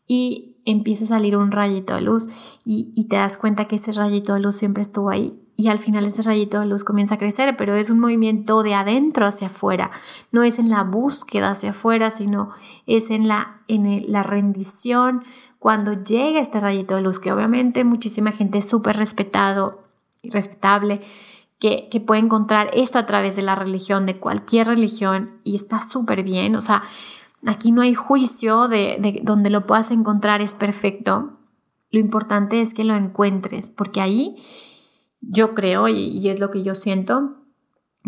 y 0.07 0.61
empieza 0.67 1.05
a 1.05 1.09
salir 1.09 1.37
un 1.37 1.53
rayito 1.53 1.95
de 1.95 2.03
luz 2.03 2.29
y, 2.65 2.93
y, 2.95 3.09
te 3.09 3.17
das 3.17 3.37
cuenta 3.37 3.67
que 3.67 3.77
ese 3.77 3.93
rayito 3.93 4.35
de 4.35 4.41
luz 4.41 4.57
siempre 4.57 4.83
estuvo 4.83 5.11
ahí 5.11 5.40
y 5.61 5.69
al 5.69 5.79
final 5.79 6.07
ese 6.07 6.23
rayito 6.23 6.59
de 6.59 6.65
luz 6.65 6.85
comienza 6.85 7.17
a 7.17 7.19
crecer, 7.19 7.55
pero 7.59 7.75
es 7.75 7.91
un 7.91 7.99
movimiento 7.99 8.63
de 8.63 8.73
adentro 8.73 9.27
hacia 9.27 9.49
afuera, 9.49 9.91
no 10.33 10.43
es 10.43 10.59
en 10.59 10.71
la 10.71 10.85
búsqueda 10.85 11.51
hacia 11.51 11.71
afuera, 11.71 12.11
sino 12.11 12.49
es 12.87 13.11
en 13.11 13.29
la, 13.29 13.61
en 13.69 14.11
la 14.11 14.23
rendición 14.23 15.23
cuando 15.59 15.93
llega 15.93 16.41
este 16.41 16.61
rayito 16.61 16.95
de 16.95 17.03
luz, 17.03 17.21
que 17.21 17.31
obviamente 17.31 17.85
muchísima 17.85 18.33
gente 18.33 18.57
es 18.57 18.69
súper 18.69 18.97
respetado 18.97 19.83
y 20.23 20.31
respetable, 20.31 21.03
que, 21.59 21.91
que, 21.91 22.01
puede 22.01 22.23
encontrar 22.23 22.71
esto 22.73 22.99
a 22.99 23.05
través 23.05 23.37
de 23.37 23.43
la 23.43 23.55
religión, 23.55 24.07
de 24.07 24.17
cualquier 24.17 24.67
religión, 24.67 25.41
y 25.45 25.57
está 25.57 25.87
súper 25.87 26.23
bien. 26.23 26.57
O 26.57 26.63
sea, 26.63 26.85
aquí 27.47 27.71
no 27.71 27.83
hay 27.83 27.93
juicio 27.93 28.67
de, 28.67 28.97
de, 28.99 29.21
donde 29.23 29.51
lo 29.51 29.67
puedas 29.67 29.91
encontrar, 29.91 30.41
es 30.41 30.55
perfecto. 30.55 31.33
Lo 31.91 32.01
importante 32.01 32.63
es 32.63 32.73
que 32.73 32.85
lo 32.85 32.97
encuentres, 32.97 33.69
porque 33.69 34.01
ahí 34.01 34.37
yo 35.21 35.55
creo, 35.55 35.89
y, 35.89 36.29
es 36.29 36.41
lo 36.41 36.51
que 36.51 36.63
yo 36.63 36.75
siento, 36.75 37.37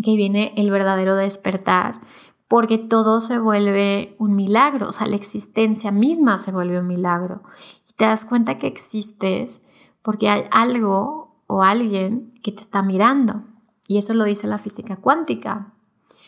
que 0.01 0.15
viene 0.15 0.53
el 0.57 0.71
verdadero 0.71 1.15
despertar, 1.15 2.01
porque 2.47 2.77
todo 2.77 3.21
se 3.21 3.39
vuelve 3.39 4.15
un 4.19 4.35
milagro, 4.35 4.89
o 4.89 4.91
sea, 4.91 5.07
la 5.07 5.15
existencia 5.15 5.91
misma 5.91 6.37
se 6.37 6.51
vuelve 6.51 6.79
un 6.79 6.87
milagro. 6.87 7.43
Y 7.89 7.93
te 7.93 8.05
das 8.05 8.25
cuenta 8.25 8.57
que 8.57 8.67
existes 8.67 9.63
porque 10.01 10.29
hay 10.29 10.43
algo 10.51 11.35
o 11.47 11.63
alguien 11.63 12.33
que 12.43 12.51
te 12.51 12.61
está 12.61 12.83
mirando. 12.83 13.43
Y 13.87 13.97
eso 13.97 14.13
lo 14.13 14.23
dice 14.23 14.47
la 14.47 14.57
física 14.57 14.97
cuántica. 14.97 15.73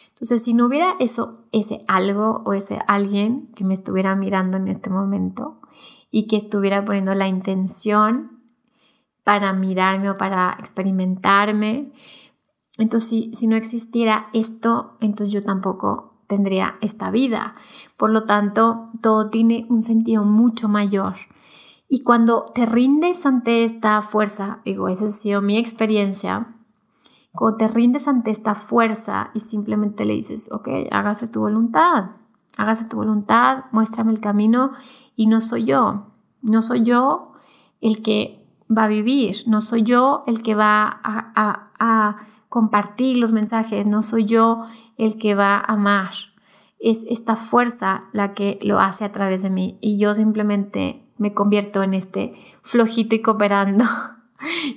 Entonces, 0.09 0.43
si 0.43 0.53
no 0.53 0.65
hubiera 0.65 0.95
eso, 0.99 1.45
ese 1.51 1.83
algo 1.87 2.41
o 2.45 2.53
ese 2.53 2.79
alguien 2.87 3.47
que 3.55 3.63
me 3.63 3.73
estuviera 3.73 4.15
mirando 4.15 4.57
en 4.57 4.67
este 4.67 4.89
momento 4.89 5.59
y 6.09 6.27
que 6.27 6.37
estuviera 6.37 6.85
poniendo 6.85 7.13
la 7.15 7.27
intención 7.27 8.34
para 9.25 9.53
mirarme 9.53 10.11
o 10.11 10.17
para 10.17 10.55
experimentarme, 10.59 11.91
entonces 12.77 13.29
si, 13.33 13.47
no 13.47 13.55
existiera 13.55 14.27
esto, 14.33 14.95
entonces 15.01 15.33
yo 15.33 15.41
tampoco 15.41 16.13
tendría 16.27 16.75
esta 16.81 17.09
vida. 17.09 17.55
Por 17.97 18.11
lo 18.11 18.25
tanto, 18.25 18.91
todo 19.01 19.29
tiene 19.31 19.65
un 19.69 19.81
sentido 19.81 20.25
mucho 20.25 20.69
mayor. 20.69 21.15
Y 21.89 22.03
cuando 22.03 22.45
te 22.45 22.67
rindes 22.67 23.25
ante 23.25 23.63
esta 23.65 24.01
fuerza, 24.03 24.59
digo, 24.63 24.89
esa 24.89 25.05
ha 25.05 25.09
sido 25.09 25.41
mi 25.41 25.57
experiencia, 25.57 26.55
cuando 27.31 27.57
te 27.57 27.67
rindes 27.67 28.07
ante 28.07 28.29
esta 28.29 28.53
fuerza 28.53 29.31
y 29.33 29.39
simplemente 29.39 30.05
le 30.05 30.13
dices, 30.13 30.49
ok, 30.51 30.69
hágase 30.91 31.27
tu 31.27 31.41
voluntad, 31.41 32.11
hágase 32.57 32.85
tu 32.85 32.97
voluntad, 32.97 33.65
muéstrame 33.71 34.11
el 34.11 34.21
camino 34.21 34.71
y 35.15 35.25
no 35.27 35.41
soy 35.41 35.65
yo, 35.65 36.11
no 36.43 36.61
soy 36.61 36.83
yo 36.83 37.33
el 37.81 38.01
que 38.03 38.44
va 38.69 38.85
a 38.85 38.87
vivir, 38.87 39.37
no 39.47 39.61
soy 39.61 39.83
yo 39.83 40.23
el 40.27 40.41
que 40.41 40.55
va 40.55 40.99
a, 41.03 41.71
a 41.79 42.17
compartir 42.49 43.17
los 43.17 43.31
mensajes, 43.31 43.85
no 43.85 44.01
soy 44.03 44.25
yo 44.25 44.63
el 44.97 45.17
que 45.17 45.35
va 45.35 45.55
a 45.55 45.73
amar. 45.73 46.11
Es 46.79 47.03
esta 47.09 47.35
fuerza 47.35 48.05
la 48.11 48.33
que 48.33 48.59
lo 48.61 48.79
hace 48.79 49.05
a 49.05 49.11
través 49.11 49.41
de 49.41 49.49
mí 49.49 49.77
y 49.81 49.97
yo 49.97 50.13
simplemente 50.13 51.05
me 51.17 51.33
convierto 51.33 51.83
en 51.83 51.93
este 51.93 52.33
flojito 52.63 53.15
y 53.15 53.21
cooperando. 53.21 53.85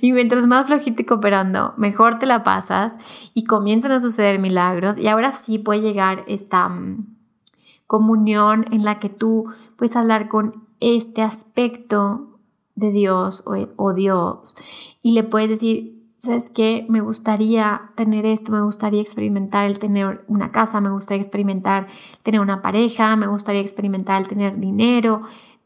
Y 0.01 0.13
mientras 0.13 0.47
más 0.47 0.67
flojito 0.67 1.01
y 1.01 1.05
cooperando, 1.05 1.73
mejor 1.77 2.17
te 2.17 2.25
la 2.25 2.43
pasas 2.43 2.95
y 3.33 3.43
comienzan 3.43 3.91
a 3.91 3.99
suceder 3.99 4.39
milagros. 4.39 4.97
Y 4.97 5.07
ahora 5.07 5.33
sí 5.33 5.59
puede 5.59 5.81
llegar 5.81 6.23
esta 6.27 6.69
mm, 6.69 7.05
comunión 7.85 8.65
en 8.71 8.85
la 8.85 8.99
que 8.99 9.09
tú 9.09 9.53
puedes 9.75 9.95
hablar 9.97 10.29
con 10.29 10.63
este 10.79 11.21
aspecto 11.21 12.28
de 12.79 12.91
Dios 12.91 13.43
o, 13.45 13.93
Dios 13.93 14.55
y 15.01 15.11
le 15.11 15.23
puedes 15.23 15.49
decir, 15.49 16.03
¿sabes 16.19 16.49
qué? 16.49 16.85
Me 16.89 17.01
gustaría 17.01 17.91
tener 17.95 18.25
esto, 18.25 18.51
me 18.51 18.63
gustaría 18.63 19.01
experimentar 19.01 19.65
el 19.65 19.79
tener 19.79 20.23
una 20.27 20.51
casa, 20.51 20.81
me 20.81 20.91
gustaría 20.91 21.21
experimentar 21.21 21.87
tener 22.23 22.41
una 22.41 22.61
pareja, 22.61 23.15
me 23.15 23.27
gustaría 23.27 23.61
experimentar 23.61 24.21
el 24.21 24.27
tener 24.27 24.59
dinero, 24.59 25.21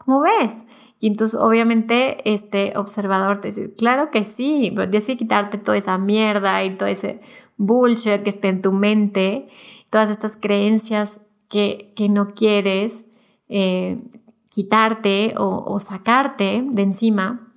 ¿Cómo 0.05 0.21
ves? 0.21 0.65
Y 0.99 1.07
entonces 1.07 1.39
obviamente 1.39 2.17
este 2.31 2.73
observador 2.77 3.39
te 3.39 3.49
dice, 3.49 3.73
claro 3.73 4.09
que 4.09 4.23
sí, 4.23 4.71
pero 4.75 4.89
tienes 4.89 5.07
que 5.07 5.17
quitarte 5.17 5.57
toda 5.57 5.77
esa 5.77 5.97
mierda 5.97 6.63
y 6.63 6.77
todo 6.77 6.87
ese 6.87 7.21
bullshit 7.57 8.23
que 8.23 8.29
esté 8.29 8.49
en 8.49 8.61
tu 8.61 8.71
mente, 8.71 9.47
todas 9.89 10.09
estas 10.09 10.37
creencias 10.37 11.21
que, 11.49 11.93
no 12.09 12.29
quieres 12.29 13.07
eh, 13.49 14.01
quitarte 14.53 15.33
o 15.37 15.79
sacarte 15.79 16.63
de 16.69 16.81
encima 16.83 17.53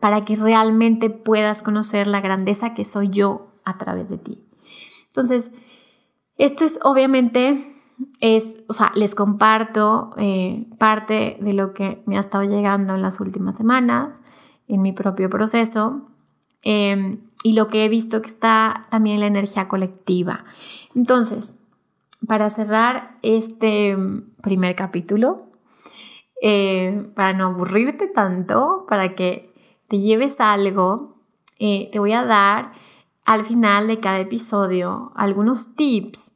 para 0.00 0.24
que 0.24 0.36
realmente 0.36 1.10
puedas 1.10 1.62
conocer 1.62 2.06
la 2.06 2.20
grandeza 2.20 2.74
que 2.74 2.84
soy 2.84 3.08
yo 3.08 3.48
a 3.64 3.78
través 3.78 4.08
de 4.08 4.18
ti. 4.18 4.44
Entonces, 5.06 5.52
esto 6.36 6.64
es 6.64 6.80
obviamente, 6.82 7.76
es, 8.20 8.56
o 8.66 8.72
sea, 8.72 8.90
les 8.96 9.14
comparto 9.14 10.10
eh, 10.16 10.66
parte 10.78 11.38
de 11.40 11.52
lo 11.52 11.72
que 11.72 12.02
me 12.06 12.16
ha 12.16 12.20
estado 12.20 12.44
llegando 12.44 12.94
en 12.94 13.02
las 13.02 13.20
últimas 13.20 13.56
semanas, 13.56 14.20
en 14.66 14.82
mi 14.82 14.92
propio 14.92 15.30
proceso, 15.30 16.02
em, 16.62 17.20
y 17.44 17.52
lo 17.52 17.68
que 17.68 17.84
he 17.84 17.88
visto 17.88 18.22
que 18.22 18.28
está 18.28 18.86
también 18.90 19.20
la 19.20 19.26
energía 19.26 19.68
colectiva. 19.68 20.44
Entonces, 20.94 21.54
para 22.26 22.50
cerrar 22.50 23.18
este 23.22 23.96
primer 24.42 24.74
capítulo, 24.74 25.50
eh, 26.46 27.08
para 27.14 27.32
no 27.32 27.46
aburrirte 27.46 28.06
tanto, 28.06 28.84
para 28.86 29.14
que 29.14 29.50
te 29.88 30.00
lleves 30.00 30.40
algo, 30.40 31.14
eh, 31.58 31.88
te 31.90 31.98
voy 31.98 32.12
a 32.12 32.26
dar 32.26 32.72
al 33.24 33.44
final 33.44 33.86
de 33.86 33.98
cada 33.98 34.20
episodio 34.20 35.10
algunos 35.14 35.74
tips 35.74 36.34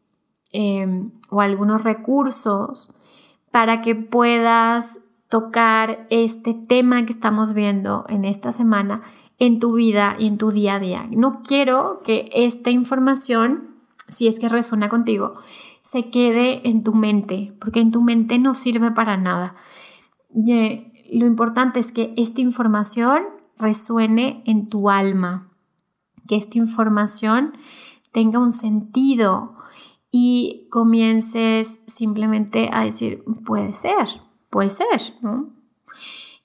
em, 0.51 1.11
o 1.29 1.43
algunos 1.43 1.85
recursos 1.85 2.95
para 3.51 3.83
que 3.83 3.95
puedas 3.95 4.99
tocar 5.29 6.07
este 6.09 6.55
tema 6.55 7.05
que 7.05 7.13
estamos 7.13 7.53
viendo 7.53 8.07
en 8.09 8.25
esta 8.25 8.53
semana 8.53 9.03
en 9.39 9.61
tu 9.61 9.75
vida 9.75 10.17
y 10.19 10.27
en 10.29 10.39
tu 10.39 10.53
día 10.53 10.77
a 10.77 10.81
día. 10.81 11.07
No 11.11 11.43
quiero 11.43 12.01
que 12.03 12.31
esta 12.33 12.71
información, 12.71 13.77
si 14.09 14.27
es 14.27 14.39
que 14.39 14.49
resuena 14.49 14.89
contigo, 14.89 15.35
se 15.83 16.09
quede 16.09 16.67
en 16.67 16.83
tu 16.83 16.95
mente, 16.95 17.53
porque 17.61 17.81
en 17.81 17.93
tu 17.93 18.01
mente 18.01 18.39
no 18.39 18.55
sirve 18.55 18.91
para 18.91 19.19
nada. 19.19 19.55
Lo 20.31 21.27
importante 21.27 21.81
es 21.81 21.93
que 21.93 22.15
esta 22.17 22.41
información 22.41 23.25
resuene 23.57 24.43
en 24.47 24.69
tu 24.69 24.91
alma, 24.91 25.51
que 26.29 26.37
esta 26.37 26.59
información 26.59 27.57
tenga 28.13 28.39
un 28.39 28.53
sentido 28.53 29.57
y 30.11 30.69
comiences 30.71 31.81
simplemente 31.87 32.71
a 32.73 32.85
decir, 32.85 33.25
puede 33.45 33.75
ser, 33.75 34.07
puede 34.51 34.71
ser, 34.71 35.15
¿no? 35.23 35.51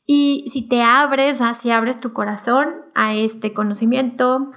Y 0.06 0.46
si 0.50 0.68
te 0.68 0.82
abres, 0.82 1.40
o 1.40 1.54
si 1.54 1.72
abres 1.72 2.00
tu 2.00 2.12
corazón 2.12 2.70
a 2.94 3.14
este 3.14 3.54
conocimiento 3.54 4.52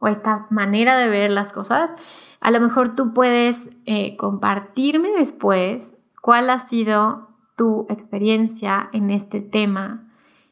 o 0.00 0.06
a 0.06 0.10
esta 0.10 0.46
manera 0.50 0.96
de 0.96 1.08
ver 1.08 1.30
las 1.30 1.52
cosas, 1.52 1.92
a 2.40 2.50
lo 2.50 2.60
mejor 2.60 2.96
tú 2.96 3.14
puedes 3.14 3.70
eh, 3.86 4.16
compartirme 4.16 5.10
después 5.10 5.94
cuál 6.20 6.50
ha 6.50 6.58
sido 6.58 7.25
tu 7.56 7.86
experiencia 7.88 8.90
en 8.92 9.10
este 9.10 9.40
tema 9.40 10.06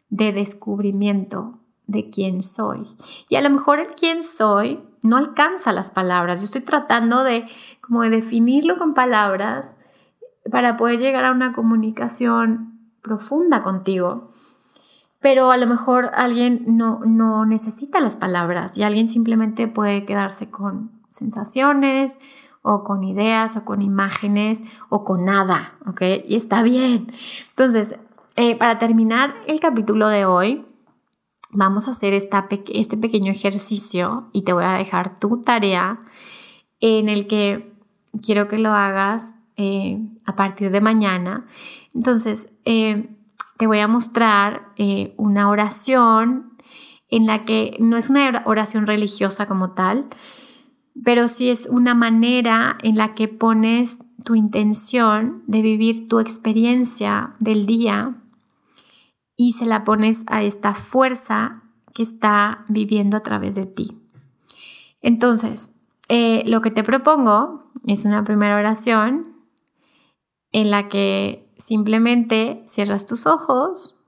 de 0.09 0.33
descubrimiento 0.33 1.59
de 1.87 2.11
quién 2.11 2.43
soy. 2.43 2.87
Y 3.29 3.37
a 3.37 3.43
lo 3.43 3.51
mejor 3.51 3.79
el 3.79 3.89
quién 3.89 4.25
soy 4.25 4.81
no 5.03 5.19
alcanza 5.19 5.73
las 5.73 5.91
palabras. 5.91 6.41
Yo 6.41 6.45
estoy 6.45 6.63
tratando 6.63 7.23
de 7.23 7.47
como 7.81 8.03
de 8.03 8.11
definirlo 8.11 8.79
con 8.79 8.95
palabras 8.95 9.69
para 10.51 10.77
poder 10.77 10.99
llegar 10.99 11.25
a 11.25 11.33
una 11.33 11.53
comunicación 11.53 12.81
profunda 13.03 13.63
contigo. 13.63 14.33
Pero 15.21 15.51
a 15.51 15.57
lo 15.57 15.67
mejor 15.67 16.11
alguien 16.15 16.65
no, 16.67 17.01
no 17.05 17.45
necesita 17.47 18.01
las 18.01 18.17
palabras 18.17 18.77
y 18.77 18.83
alguien 18.83 19.09
simplemente 19.09 19.69
puede 19.69 20.05
quedarse 20.05 20.51
con 20.51 20.91
sensaciones 21.11 22.19
o 22.67 22.83
con 22.83 23.05
ideas 23.05 23.57
o 23.59 23.65
con 23.67 23.83
imágenes 23.83 24.63
o 24.89 25.05
con 25.05 25.27
nada, 25.27 25.75
¿ok? 25.87 26.01
Y 26.27 26.35
está 26.35 26.63
bien. 26.63 27.13
Entonces, 27.51 27.97
eh, 28.37 28.57
para 28.57 28.79
terminar 28.79 29.35
el 29.47 29.61
capítulo 29.61 30.09
de 30.09 30.25
hoy, 30.25 30.65
vamos 31.51 31.89
a 31.89 31.91
hacer 31.91 32.15
este 32.15 32.97
pequeño 32.97 33.31
ejercicio 33.31 34.31
y 34.33 34.43
te 34.43 34.55
voy 34.55 34.65
a 34.65 34.73
dejar 34.73 35.21
tu 35.21 35.43
tarea 35.43 36.01
en 36.81 37.11
el 37.11 37.27
que 37.27 37.71
quiero 38.23 38.49
que 38.49 38.59
lo 38.59 38.71
hagas 38.71 39.35
eh, 39.57 40.01
a 40.25 40.35
partir 40.35 40.71
de 40.71 40.81
mañana. 40.81 41.47
Entonces, 41.95 42.49
eh, 42.65 43.15
te 43.59 43.67
voy 43.67 43.81
a 43.81 43.89
mostrar 43.89 44.73
una 45.19 45.51
oración 45.51 46.57
en 47.11 47.27
la 47.27 47.45
que 47.45 47.77
no 47.79 47.99
es 47.99 48.09
una 48.09 48.43
oración 48.47 48.87
religiosa 48.87 49.47
como 49.47 49.73
tal, 49.73 50.09
pero 51.03 51.29
sí 51.29 51.49
es 51.51 51.67
una 51.67 51.95
manera 51.95 52.79
en 52.83 52.97
la 52.97 53.15
que 53.15 53.29
pones 53.29 53.99
tu 54.25 54.35
intención 54.35 55.43
de 55.47 55.61
vivir 55.61 56.09
tu 56.09 56.19
experiencia 56.19 57.35
del 57.41 57.67
día 57.67 58.17
y 59.37 59.53
se 59.53 59.67
la 59.67 59.85
pones 59.85 60.23
a 60.27 60.43
esta 60.43 60.75
fuerza 60.75 61.63
que 61.93 62.03
está 62.03 62.65
viviendo 62.69 63.17
a 63.17 63.23
través 63.23 63.55
de 63.55 63.67
ti. 63.67 63.99
Entonces, 65.03 65.73
eh, 66.09 66.43
lo 66.47 66.61
que 66.61 66.71
te 66.71 66.85
propongo 66.85 67.71
es 67.87 68.05
una 68.05 68.25
primera 68.25 68.57
oración 68.57 69.35
en 70.53 70.71
la 70.71 70.89
que 70.89 71.53
simplemente 71.59 72.63
cierras 72.67 73.07
tus 73.07 73.27
ojos 73.27 74.01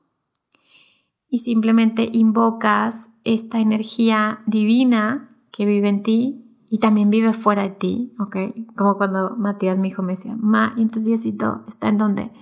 y 1.29 1.39
simplemente 1.39 2.09
invocas 2.13 3.11
esta 3.25 3.59
energía 3.59 4.43
divina 4.47 5.37
que 5.51 5.67
vive 5.67 5.89
en 5.89 6.03
ti 6.03 6.46
y 6.69 6.79
también 6.79 7.11
vive 7.11 7.33
fuera 7.33 7.63
de 7.63 7.71
ti, 7.71 8.15
¿ok? 8.19 8.37
Como 8.77 8.97
cuando 8.97 9.37
Matías, 9.37 9.79
mi 9.79 9.89
hijo, 9.89 10.03
me 10.03 10.15
decía, 10.15 10.37
Ma, 10.39 10.75
¿y 10.77 10.87
tu 10.87 11.01
Diosito 11.01 11.65
está 11.69 11.89
en 11.89 11.99
dónde? 11.99 12.33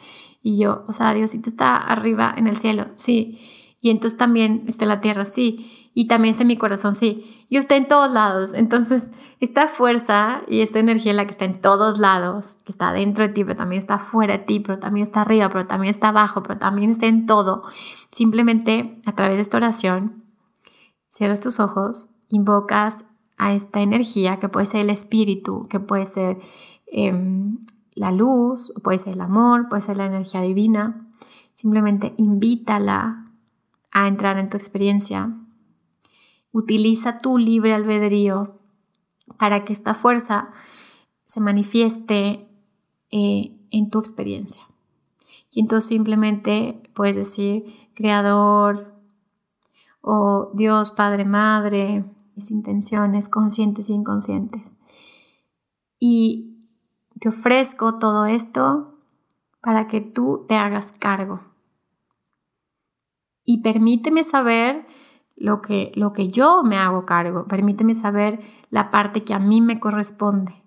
Y 0.43 0.59
yo, 0.59 0.85
o 0.87 0.93
sea, 0.93 1.15
Diosito 1.15 1.49
está 1.49 1.77
arriba 1.77 2.35
en 2.37 2.47
el 2.47 2.57
cielo, 2.57 2.87
sí. 2.97 3.39
Y 3.81 3.91
entonces 3.91 4.19
también 4.19 4.65
está 4.67 4.85
en 4.85 4.89
la 4.89 5.01
tierra, 5.01 5.25
sí. 5.25 5.91
Y 5.95 6.09
también 6.09 6.33
está 6.33 6.43
en 6.43 6.49
mi 6.49 6.57
corazón, 6.57 6.95
sí. 6.95 7.47
Y 7.49 7.57
está 7.57 7.77
en 7.77 7.87
todos 7.87 8.11
lados. 8.13 8.55
Entonces, 8.55 9.11
esta 9.41 9.69
fuerza 9.69 10.43
y 10.49 10.61
esta 10.61 10.79
energía 10.79 11.11
en 11.11 11.19
la 11.19 11.27
que 11.27 11.33
está 11.33 11.45
en 11.45 11.61
todos 11.61 11.99
lados, 11.99 12.57
que 12.65 12.73
está 12.73 12.93
dentro 12.93 13.27
de 13.27 13.33
ti, 13.33 13.45
pero 13.45 13.57
también 13.57 13.79
está 13.79 13.99
fuera 13.99 14.39
de 14.39 14.45
ti, 14.45 14.61
pero 14.61 14.79
también 14.79 15.07
está 15.07 15.21
arriba, 15.21 15.49
pero 15.51 15.67
también 15.67 15.91
está 15.91 16.09
abajo, 16.09 16.43
pero 16.43 16.59
también 16.59 16.91
está 16.91 17.07
en 17.07 17.27
todo. 17.27 17.63
Simplemente 18.11 19.01
a 19.07 19.15
través 19.15 19.37
de 19.37 19.43
esta 19.43 19.59
oración, 19.59 20.25
cierras 21.09 21.41
tus 21.41 21.61
ojos, 21.61 22.17
invocas 22.29 23.05
a 23.37 23.55
esta 23.55 23.81
energía 23.81 24.38
que 24.38 24.49
puede 24.49 24.66
ser 24.66 24.83
el 24.83 24.90
espíritu, 24.90 25.66
que 25.68 25.81
puede 25.81 26.07
ser 26.07 26.38
em, 26.87 27.59
la 27.94 28.12
luz, 28.12 28.73
puede 28.83 28.99
ser 28.99 29.14
el 29.14 29.20
amor, 29.20 29.68
puede 29.68 29.83
ser 29.83 29.97
la 29.97 30.07
energía 30.07 30.40
divina. 30.40 31.09
Simplemente 31.55 32.14
invítala 32.16 33.31
a 33.92 34.09
entrar 34.09 34.38
en 34.38 34.51
tu 34.51 34.57
experiencia. 34.57 35.33
Utiliza 36.53 37.18
tu 37.18 37.38
libre 37.38 37.75
albedrío 37.75 38.59
para 39.38 39.64
que 39.64 39.73
esta 39.73 39.94
fuerza 39.94 40.51
se 41.27 41.40
manifieste 41.40 42.49
eh, 43.11 43.57
en 43.70 43.90
tu 43.90 43.99
experiencia. 43.99 44.62
Y 45.53 45.61
entonces 45.61 45.88
simplemente 45.88 46.83
puedes 46.94 47.16
decir, 47.16 47.88
Creador, 47.94 48.94
o 50.01 50.51
Dios, 50.55 50.90
Padre, 50.90 51.25
Madre, 51.25 52.05
mis 52.35 52.51
intenciones 52.51 53.29
conscientes 53.29 53.90
e 53.90 53.94
inconscientes. 53.94 54.77
Y 55.99 56.68
te 57.20 57.29
ofrezco 57.29 57.99
todo 57.99 58.27
esto 58.27 58.99
para 59.61 59.87
que 59.87 60.01
tú 60.01 60.44
te 60.49 60.57
hagas 60.57 60.92
cargo. 60.92 61.40
Y 63.44 63.62
permíteme 63.62 64.25
saber 64.25 64.87
lo 65.37 65.62
que, 65.62 65.92
lo 65.94 66.12
que 66.12 66.29
yo 66.29 66.62
me 66.62 66.77
hago 66.77 67.07
cargo. 67.07 67.47
Permíteme 67.47 67.94
saber 67.94 68.40
la 68.70 68.90
parte 68.90 69.25
que 69.25 69.35
a 69.35 69.38
mí 69.38 69.61
me 69.61 69.81
corresponde. 69.81 70.63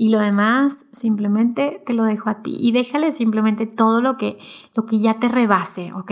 Y 0.00 0.08
lo 0.08 0.18
demás 0.18 0.86
simplemente 0.92 1.82
te 1.84 1.92
lo 1.92 2.04
dejo 2.04 2.30
a 2.30 2.42
ti. 2.42 2.56
Y 2.58 2.72
déjale 2.72 3.12
simplemente 3.12 3.66
todo 3.66 4.00
lo 4.00 4.16
que, 4.16 4.38
lo 4.74 4.86
que 4.86 4.98
ya 4.98 5.20
te 5.20 5.28
rebase, 5.28 5.92
¿ok? 5.92 6.10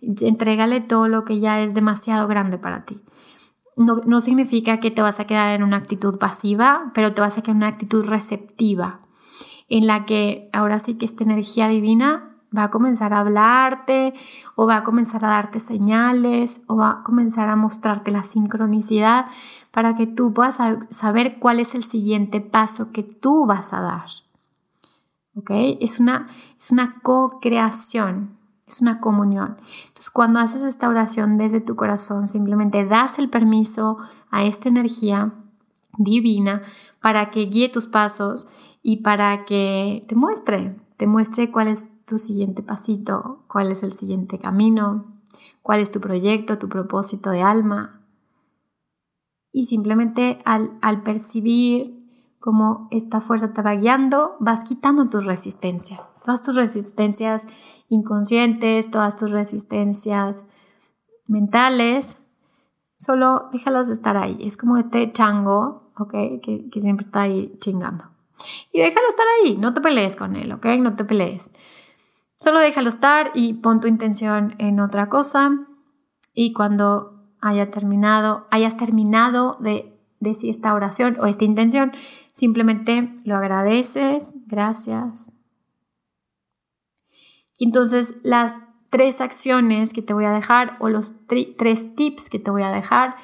Entrégale 0.00 0.80
todo 0.80 1.06
lo 1.06 1.24
que 1.24 1.38
ya 1.38 1.60
es 1.60 1.74
demasiado 1.74 2.26
grande 2.26 2.58
para 2.58 2.84
ti 2.84 3.00
no, 3.76 4.20
significa 4.20 4.80
que 4.80 4.90
te 4.90 5.02
vas 5.02 5.20
a 5.20 5.26
quedar 5.26 5.54
en 5.54 5.62
una 5.62 5.78
actitud 5.78 6.18
pasiva, 6.18 6.90
pero 6.94 7.14
te 7.14 7.20
vas 7.20 7.38
a 7.38 7.42
quedar 7.42 7.56
en 7.56 7.58
una 7.58 7.68
actitud 7.68 8.06
receptiva, 8.06 9.00
en 9.68 9.86
la 9.86 10.04
que 10.04 10.50
ahora 10.52 10.78
sí 10.78 10.94
que 10.94 11.06
esta 11.06 11.24
energía 11.24 11.68
divina 11.68 12.28
va 12.56 12.64
a 12.64 12.70
comenzar 12.70 13.14
a 13.14 13.20
hablarte 13.20 14.12
o 14.56 14.66
va 14.66 14.76
a 14.76 14.82
comenzar 14.82 15.24
a 15.24 15.28
darte 15.28 15.58
señales 15.58 16.62
o 16.66 16.76
va 16.76 16.90
a 16.90 17.02
comenzar 17.02 17.48
a 17.48 17.56
mostrarte 17.56 18.10
la 18.10 18.24
sincronicidad 18.24 19.26
para 19.72 19.96
que 19.96 20.06
tú 20.06 20.32
puedas 20.32 20.58
saber 20.90 21.38
cuál 21.40 21.58
es 21.58 21.74
el 21.74 21.82
siguiente 21.82 22.40
paso 22.40 22.92
que 22.92 23.02
tú 23.02 23.46
vas 23.46 23.72
a 23.72 23.80
dar. 23.80 24.06
¿ok? 25.36 25.50
Es 25.80 25.98
una, 25.98 26.28
es 26.60 26.70
una 26.70 27.00
co-creación, 27.02 28.36
es 28.66 28.80
una 28.80 29.00
comunión. 29.00 29.56
Entonces, 29.88 30.10
cuando 30.10 30.40
haces 30.40 30.62
esta 30.62 30.88
oración 30.88 31.38
desde 31.38 31.60
tu 31.60 31.76
corazón, 31.76 32.26
simplemente 32.26 32.84
das 32.84 33.18
el 33.18 33.28
permiso 33.28 33.98
a 34.30 34.44
esta 34.44 34.68
energía 34.68 35.32
divina 35.98 36.62
para 37.00 37.30
que 37.30 37.46
guíe 37.46 37.68
tus 37.68 37.86
pasos 37.86 38.48
y 38.82 38.98
para 38.98 39.44
que 39.44 40.04
te 40.08 40.14
muestre, 40.14 40.76
te 40.96 41.06
muestre 41.06 41.50
cuál 41.50 41.68
es 41.68 41.88
tu 42.04 42.18
siguiente 42.18 42.62
pasito, 42.62 43.42
cuál 43.48 43.70
es 43.70 43.82
el 43.82 43.92
siguiente 43.92 44.38
camino, 44.38 45.06
cuál 45.62 45.80
es 45.80 45.90
tu 45.90 46.00
proyecto, 46.00 46.58
tu 46.58 46.68
propósito 46.68 47.30
de 47.30 47.42
alma. 47.42 48.00
Y 49.52 49.64
simplemente 49.64 50.38
al, 50.44 50.78
al 50.80 51.02
percibir 51.02 52.02
cómo 52.40 52.88
esta 52.90 53.20
fuerza 53.20 53.52
te 53.52 53.62
va 53.62 53.76
guiando, 53.76 54.36
vas 54.40 54.64
quitando 54.64 55.08
tus 55.08 55.24
resistencias, 55.24 56.10
todas 56.24 56.42
tus 56.42 56.56
resistencias 56.56 57.46
inconscientes, 57.88 58.90
todas 58.90 59.16
tus 59.16 59.30
resistencias 59.30 60.44
mentales, 61.26 62.18
solo 62.96 63.48
déjalas 63.52 63.88
estar 63.88 64.16
ahí. 64.16 64.38
Es 64.40 64.56
como 64.56 64.76
este 64.76 65.12
chango, 65.12 65.92
¿ok? 65.98 66.12
Que, 66.42 66.68
que 66.70 66.80
siempre 66.80 67.06
está 67.06 67.22
ahí 67.22 67.56
chingando. 67.60 68.06
Y 68.72 68.80
déjalo 68.80 69.08
estar 69.08 69.26
ahí, 69.40 69.56
no 69.56 69.72
te 69.72 69.80
pelees 69.80 70.16
con 70.16 70.36
él, 70.36 70.52
¿ok? 70.52 70.66
No 70.80 70.96
te 70.96 71.04
pelees. 71.04 71.50
Solo 72.36 72.58
déjalo 72.58 72.88
estar 72.88 73.30
y 73.34 73.54
pon 73.54 73.80
tu 73.80 73.86
intención 73.86 74.56
en 74.58 74.80
otra 74.80 75.08
cosa. 75.08 75.66
Y 76.34 76.52
cuando 76.52 77.11
terminado, 77.70 78.46
hayas 78.50 78.76
terminado 78.76 79.56
de 79.60 79.98
decir 80.20 80.50
esta 80.50 80.74
oración 80.74 81.16
o 81.20 81.26
esta 81.26 81.44
intención, 81.44 81.92
simplemente 82.32 83.14
lo 83.24 83.36
agradeces, 83.36 84.34
gracias. 84.46 85.32
Y 87.58 87.66
entonces 87.66 88.16
las 88.22 88.54
tres 88.90 89.20
acciones 89.20 89.92
que 89.92 90.02
te 90.02 90.14
voy 90.14 90.24
a 90.24 90.32
dejar 90.32 90.76
o 90.80 90.88
los 90.88 91.14
tres 91.26 91.94
tips 91.96 92.30
que 92.30 92.38
te 92.38 92.50
voy 92.50 92.62
a 92.62 92.70
dejar 92.70 93.16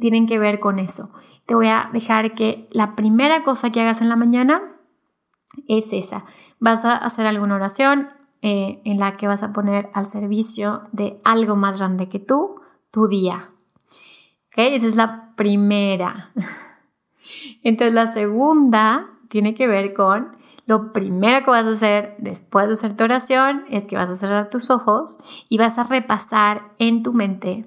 tienen 0.00 0.26
que 0.26 0.38
ver 0.38 0.60
con 0.60 0.78
eso 0.78 1.10
te 1.50 1.56
voy 1.56 1.66
a 1.66 1.90
dejar 1.92 2.36
que 2.36 2.68
la 2.70 2.94
primera 2.94 3.42
cosa 3.42 3.70
que 3.70 3.80
hagas 3.80 4.00
en 4.00 4.08
la 4.08 4.14
mañana 4.14 4.62
es 5.66 5.92
esa. 5.92 6.24
Vas 6.60 6.84
a 6.84 6.94
hacer 6.94 7.26
alguna 7.26 7.56
oración 7.56 8.08
eh, 8.40 8.80
en 8.84 9.00
la 9.00 9.16
que 9.16 9.26
vas 9.26 9.42
a 9.42 9.52
poner 9.52 9.90
al 9.92 10.06
servicio 10.06 10.82
de 10.92 11.20
algo 11.24 11.56
más 11.56 11.80
grande 11.80 12.08
que 12.08 12.20
tú 12.20 12.59
tu 12.90 13.06
día. 13.08 13.50
¿Ok? 14.48 14.58
Esa 14.58 14.86
es 14.86 14.96
la 14.96 15.32
primera. 15.36 16.32
Entonces 17.62 17.94
la 17.94 18.12
segunda 18.12 19.10
tiene 19.28 19.54
que 19.54 19.66
ver 19.66 19.94
con 19.94 20.36
lo 20.66 20.92
primero 20.92 21.44
que 21.44 21.50
vas 21.50 21.66
a 21.66 21.70
hacer 21.70 22.14
después 22.18 22.68
de 22.68 22.74
hacer 22.74 22.96
tu 22.96 23.04
oración 23.04 23.64
es 23.70 23.86
que 23.86 23.96
vas 23.96 24.10
a 24.10 24.14
cerrar 24.14 24.50
tus 24.50 24.70
ojos 24.70 25.18
y 25.48 25.58
vas 25.58 25.78
a 25.78 25.84
repasar 25.84 26.72
en 26.78 27.02
tu 27.02 27.12
mente 27.12 27.66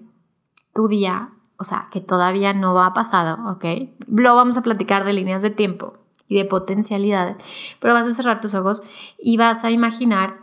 tu 0.73 0.87
día 0.87 1.33
o 1.63 1.65
sea, 1.65 1.87
que 1.91 2.01
todavía 2.01 2.51
no 2.51 2.77
ha 2.81 2.93
pasado, 2.93 3.37
¿ok? 3.51 3.65
Luego 4.07 4.35
vamos 4.35 4.57
a 4.57 4.63
platicar 4.63 5.05
de 5.05 5.13
líneas 5.13 5.41
de 5.41 5.49
tiempo 5.49 5.97
y 6.27 6.35
de 6.35 6.43
potencialidades, 6.43 7.37
pero 7.79 7.93
vas 7.93 8.05
a 8.05 8.13
cerrar 8.13 8.41
tus 8.41 8.53
ojos 8.53 8.83
y 9.17 9.37
vas 9.37 9.63
a 9.63 9.71
imaginar 9.71 10.41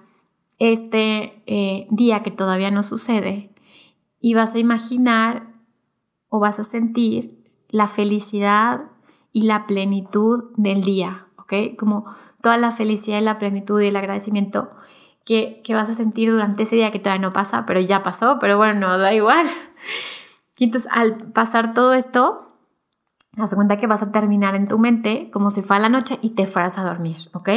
este 0.58 1.42
eh, 1.46 1.86
día 1.90 2.20
que 2.20 2.30
todavía 2.30 2.70
no 2.70 2.82
sucede 2.82 3.49
y 4.20 4.34
vas 4.34 4.54
a 4.54 4.58
imaginar 4.58 5.48
o 6.28 6.38
vas 6.38 6.60
a 6.60 6.64
sentir 6.64 7.42
la 7.68 7.88
felicidad 7.88 8.82
y 9.32 9.42
la 9.42 9.66
plenitud 9.66 10.50
del 10.56 10.82
día, 10.82 11.26
¿ok? 11.36 11.76
Como 11.78 12.04
toda 12.42 12.56
la 12.56 12.72
felicidad 12.72 13.18
y 13.18 13.24
la 13.24 13.38
plenitud 13.38 13.80
y 13.80 13.86
el 13.86 13.96
agradecimiento 13.96 14.70
que, 15.24 15.62
que 15.64 15.74
vas 15.74 15.88
a 15.88 15.94
sentir 15.94 16.30
durante 16.30 16.64
ese 16.64 16.76
día 16.76 16.90
que 16.90 16.98
todavía 16.98 17.26
no 17.26 17.32
pasa, 17.32 17.64
pero 17.66 17.80
ya 17.80 18.02
pasó, 18.02 18.38
pero 18.40 18.56
bueno, 18.56 18.80
no 18.80 18.98
da 18.98 19.14
igual. 19.14 19.46
Y 20.58 20.64
entonces 20.64 20.90
al 20.92 21.16
pasar 21.16 21.72
todo 21.72 21.94
esto, 21.94 22.50
haz 23.38 23.54
cuenta 23.54 23.78
que 23.78 23.86
vas 23.86 24.02
a 24.02 24.12
terminar 24.12 24.54
en 24.54 24.68
tu 24.68 24.78
mente 24.78 25.30
como 25.32 25.50
si 25.50 25.62
fuera 25.62 25.80
la 25.80 25.88
noche 25.88 26.18
y 26.20 26.30
te 26.30 26.46
fueras 26.46 26.76
a 26.76 26.84
dormir, 26.84 27.16
¿ok? 27.32 27.48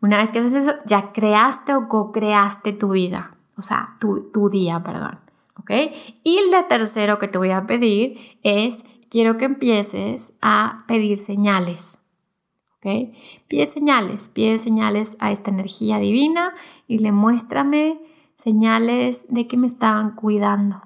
Una 0.00 0.18
vez 0.18 0.30
que 0.30 0.38
haces 0.38 0.52
eso, 0.52 0.76
ya 0.86 1.12
creaste 1.12 1.74
o 1.74 1.88
co-creaste 1.88 2.72
tu 2.72 2.90
vida, 2.90 3.34
o 3.56 3.62
sea, 3.62 3.96
tu, 3.98 4.30
tu 4.30 4.50
día, 4.50 4.84
perdón, 4.84 5.18
Y 6.24 6.38
el 6.38 6.66
tercero 6.68 7.18
que 7.18 7.28
te 7.28 7.38
voy 7.38 7.50
a 7.50 7.66
pedir 7.66 8.18
es, 8.42 8.84
quiero 9.10 9.36
que 9.36 9.44
empieces 9.46 10.34
a 10.40 10.84
pedir 10.86 11.18
señales, 11.18 11.98
¿ok? 12.76 13.14
Pide 13.48 13.66
señales, 13.66 14.28
pide 14.28 14.58
señales 14.58 15.16
a 15.20 15.32
esta 15.32 15.50
energía 15.50 15.98
divina 15.98 16.54
y 16.86 16.98
le 16.98 17.12
muéstrame 17.12 18.00
señales 18.34 19.26
de 19.28 19.46
que 19.46 19.56
me 19.56 19.66
estaban 19.66 20.14
cuidando, 20.14 20.82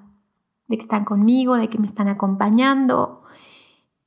de 0.67 0.77
que 0.77 0.83
están 0.83 1.05
conmigo, 1.05 1.55
de 1.55 1.69
que 1.69 1.77
me 1.77 1.87
están 1.87 2.07
acompañando. 2.07 3.21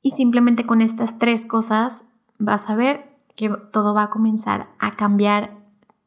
Y 0.01 0.11
simplemente 0.11 0.65
con 0.65 0.81
estas 0.81 1.17
tres 1.17 1.45
cosas 1.45 2.05
vas 2.37 2.69
a 2.69 2.75
ver 2.75 3.17
que 3.35 3.49
todo 3.71 3.93
va 3.93 4.03
a 4.03 4.09
comenzar 4.09 4.69
a 4.79 4.95
cambiar, 4.95 5.57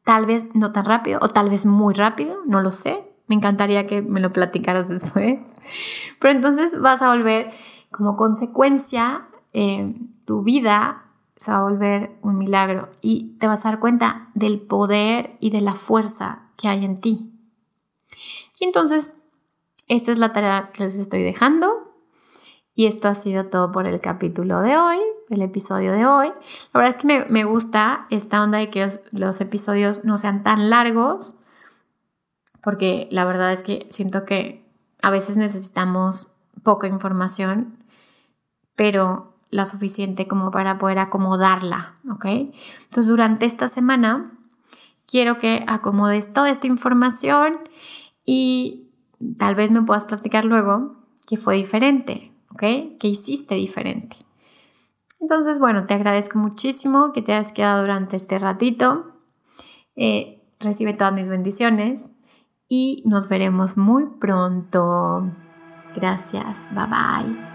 tal 0.03 0.25
vez 0.25 0.47
no 0.53 0.71
tan 0.71 0.85
rápido 0.85 1.19
o 1.21 1.29
tal 1.29 1.49
vez 1.49 1.65
muy 1.65 1.93
rápido, 1.93 2.37
no 2.45 2.61
lo 2.61 2.73
sé. 2.73 3.10
Me 3.31 3.35
encantaría 3.35 3.87
que 3.87 4.01
me 4.01 4.19
lo 4.19 4.33
platicaras 4.33 4.89
después. 4.89 5.39
Pero 6.19 6.33
entonces 6.33 6.77
vas 6.81 7.01
a 7.01 7.15
volver 7.15 7.53
como 7.89 8.17
consecuencia, 8.17 9.29
eh, 9.53 9.95
tu 10.25 10.43
vida 10.43 11.05
se 11.37 11.49
va 11.49 11.59
a 11.59 11.61
volver 11.61 12.11
un 12.23 12.37
milagro 12.37 12.89
y 12.99 13.37
te 13.39 13.47
vas 13.47 13.65
a 13.65 13.69
dar 13.69 13.79
cuenta 13.79 14.31
del 14.33 14.59
poder 14.59 15.37
y 15.39 15.49
de 15.49 15.61
la 15.61 15.75
fuerza 15.75 16.49
que 16.57 16.67
hay 16.67 16.83
en 16.83 16.99
ti. 16.99 17.31
Y 18.59 18.65
entonces 18.65 19.13
esto 19.87 20.11
es 20.11 20.17
la 20.17 20.33
tarea 20.33 20.71
que 20.73 20.83
les 20.83 20.95
estoy 20.95 21.23
dejando. 21.23 21.71
Y 22.75 22.87
esto 22.87 23.07
ha 23.07 23.15
sido 23.15 23.45
todo 23.45 23.71
por 23.71 23.87
el 23.87 24.01
capítulo 24.01 24.59
de 24.59 24.75
hoy, 24.75 24.97
el 25.29 25.41
episodio 25.41 25.93
de 25.93 26.05
hoy. 26.05 26.33
La 26.73 26.81
verdad 26.81 26.97
es 26.97 27.01
que 27.01 27.25
me, 27.29 27.45
gusta 27.45 28.07
esta 28.09 28.43
onda 28.43 28.57
de 28.57 28.69
que 28.69 28.89
los, 29.11 29.39
episodios 29.39 30.03
no 30.03 30.17
sean 30.17 30.43
tan 30.43 30.69
largos, 30.69 31.40
porque 32.61 33.07
la 33.11 33.25
verdad 33.25 33.51
es 33.53 33.63
que 33.63 33.87
siento 33.89 34.25
que 34.25 34.63
a 35.01 35.09
veces 35.09 35.37
necesitamos 35.37 36.31
poca 36.63 36.87
información, 36.87 37.77
pero 38.75 39.33
la 39.49 39.65
suficiente 39.65 40.27
como 40.27 40.51
para 40.51 40.77
poder 40.77 40.99
acomodarla, 40.99 41.95
¿ok? 42.09 42.25
Entonces 42.25 43.07
durante 43.07 43.45
esta 43.45 43.67
semana 43.67 44.31
quiero 45.05 45.37
que 45.37 45.63
acomodes 45.67 46.31
toda 46.31 46.49
esta 46.49 46.67
información 46.67 47.57
y 48.25 48.87
tal 49.37 49.55
vez 49.55 49.71
me 49.71 49.81
puedas 49.81 50.05
platicar 50.05 50.45
luego 50.45 50.95
que 51.27 51.37
fue 51.37 51.55
diferente, 51.55 52.31
¿ok? 52.51 52.97
Que 52.99 53.07
hiciste 53.07 53.55
diferente. 53.55 54.15
Entonces, 55.19 55.59
bueno, 55.59 55.85
te 55.85 55.93
agradezco 55.93 56.39
muchísimo 56.39 57.11
que 57.11 57.21
te 57.21 57.33
hayas 57.33 57.51
quedado 57.51 57.81
durante 57.81 58.15
este 58.15 58.39
ratito. 58.39 59.11
Eh, 59.95 60.41
recibe 60.59 60.93
todas 60.93 61.13
mis 61.13 61.29
bendiciones 61.29 62.09
y 62.71 63.03
nos 63.05 63.27
veremos 63.27 63.75
muy 63.75 64.05
pronto. 64.17 65.29
Gracias, 65.93 66.65
bye 66.71 66.87
bye. 66.87 67.50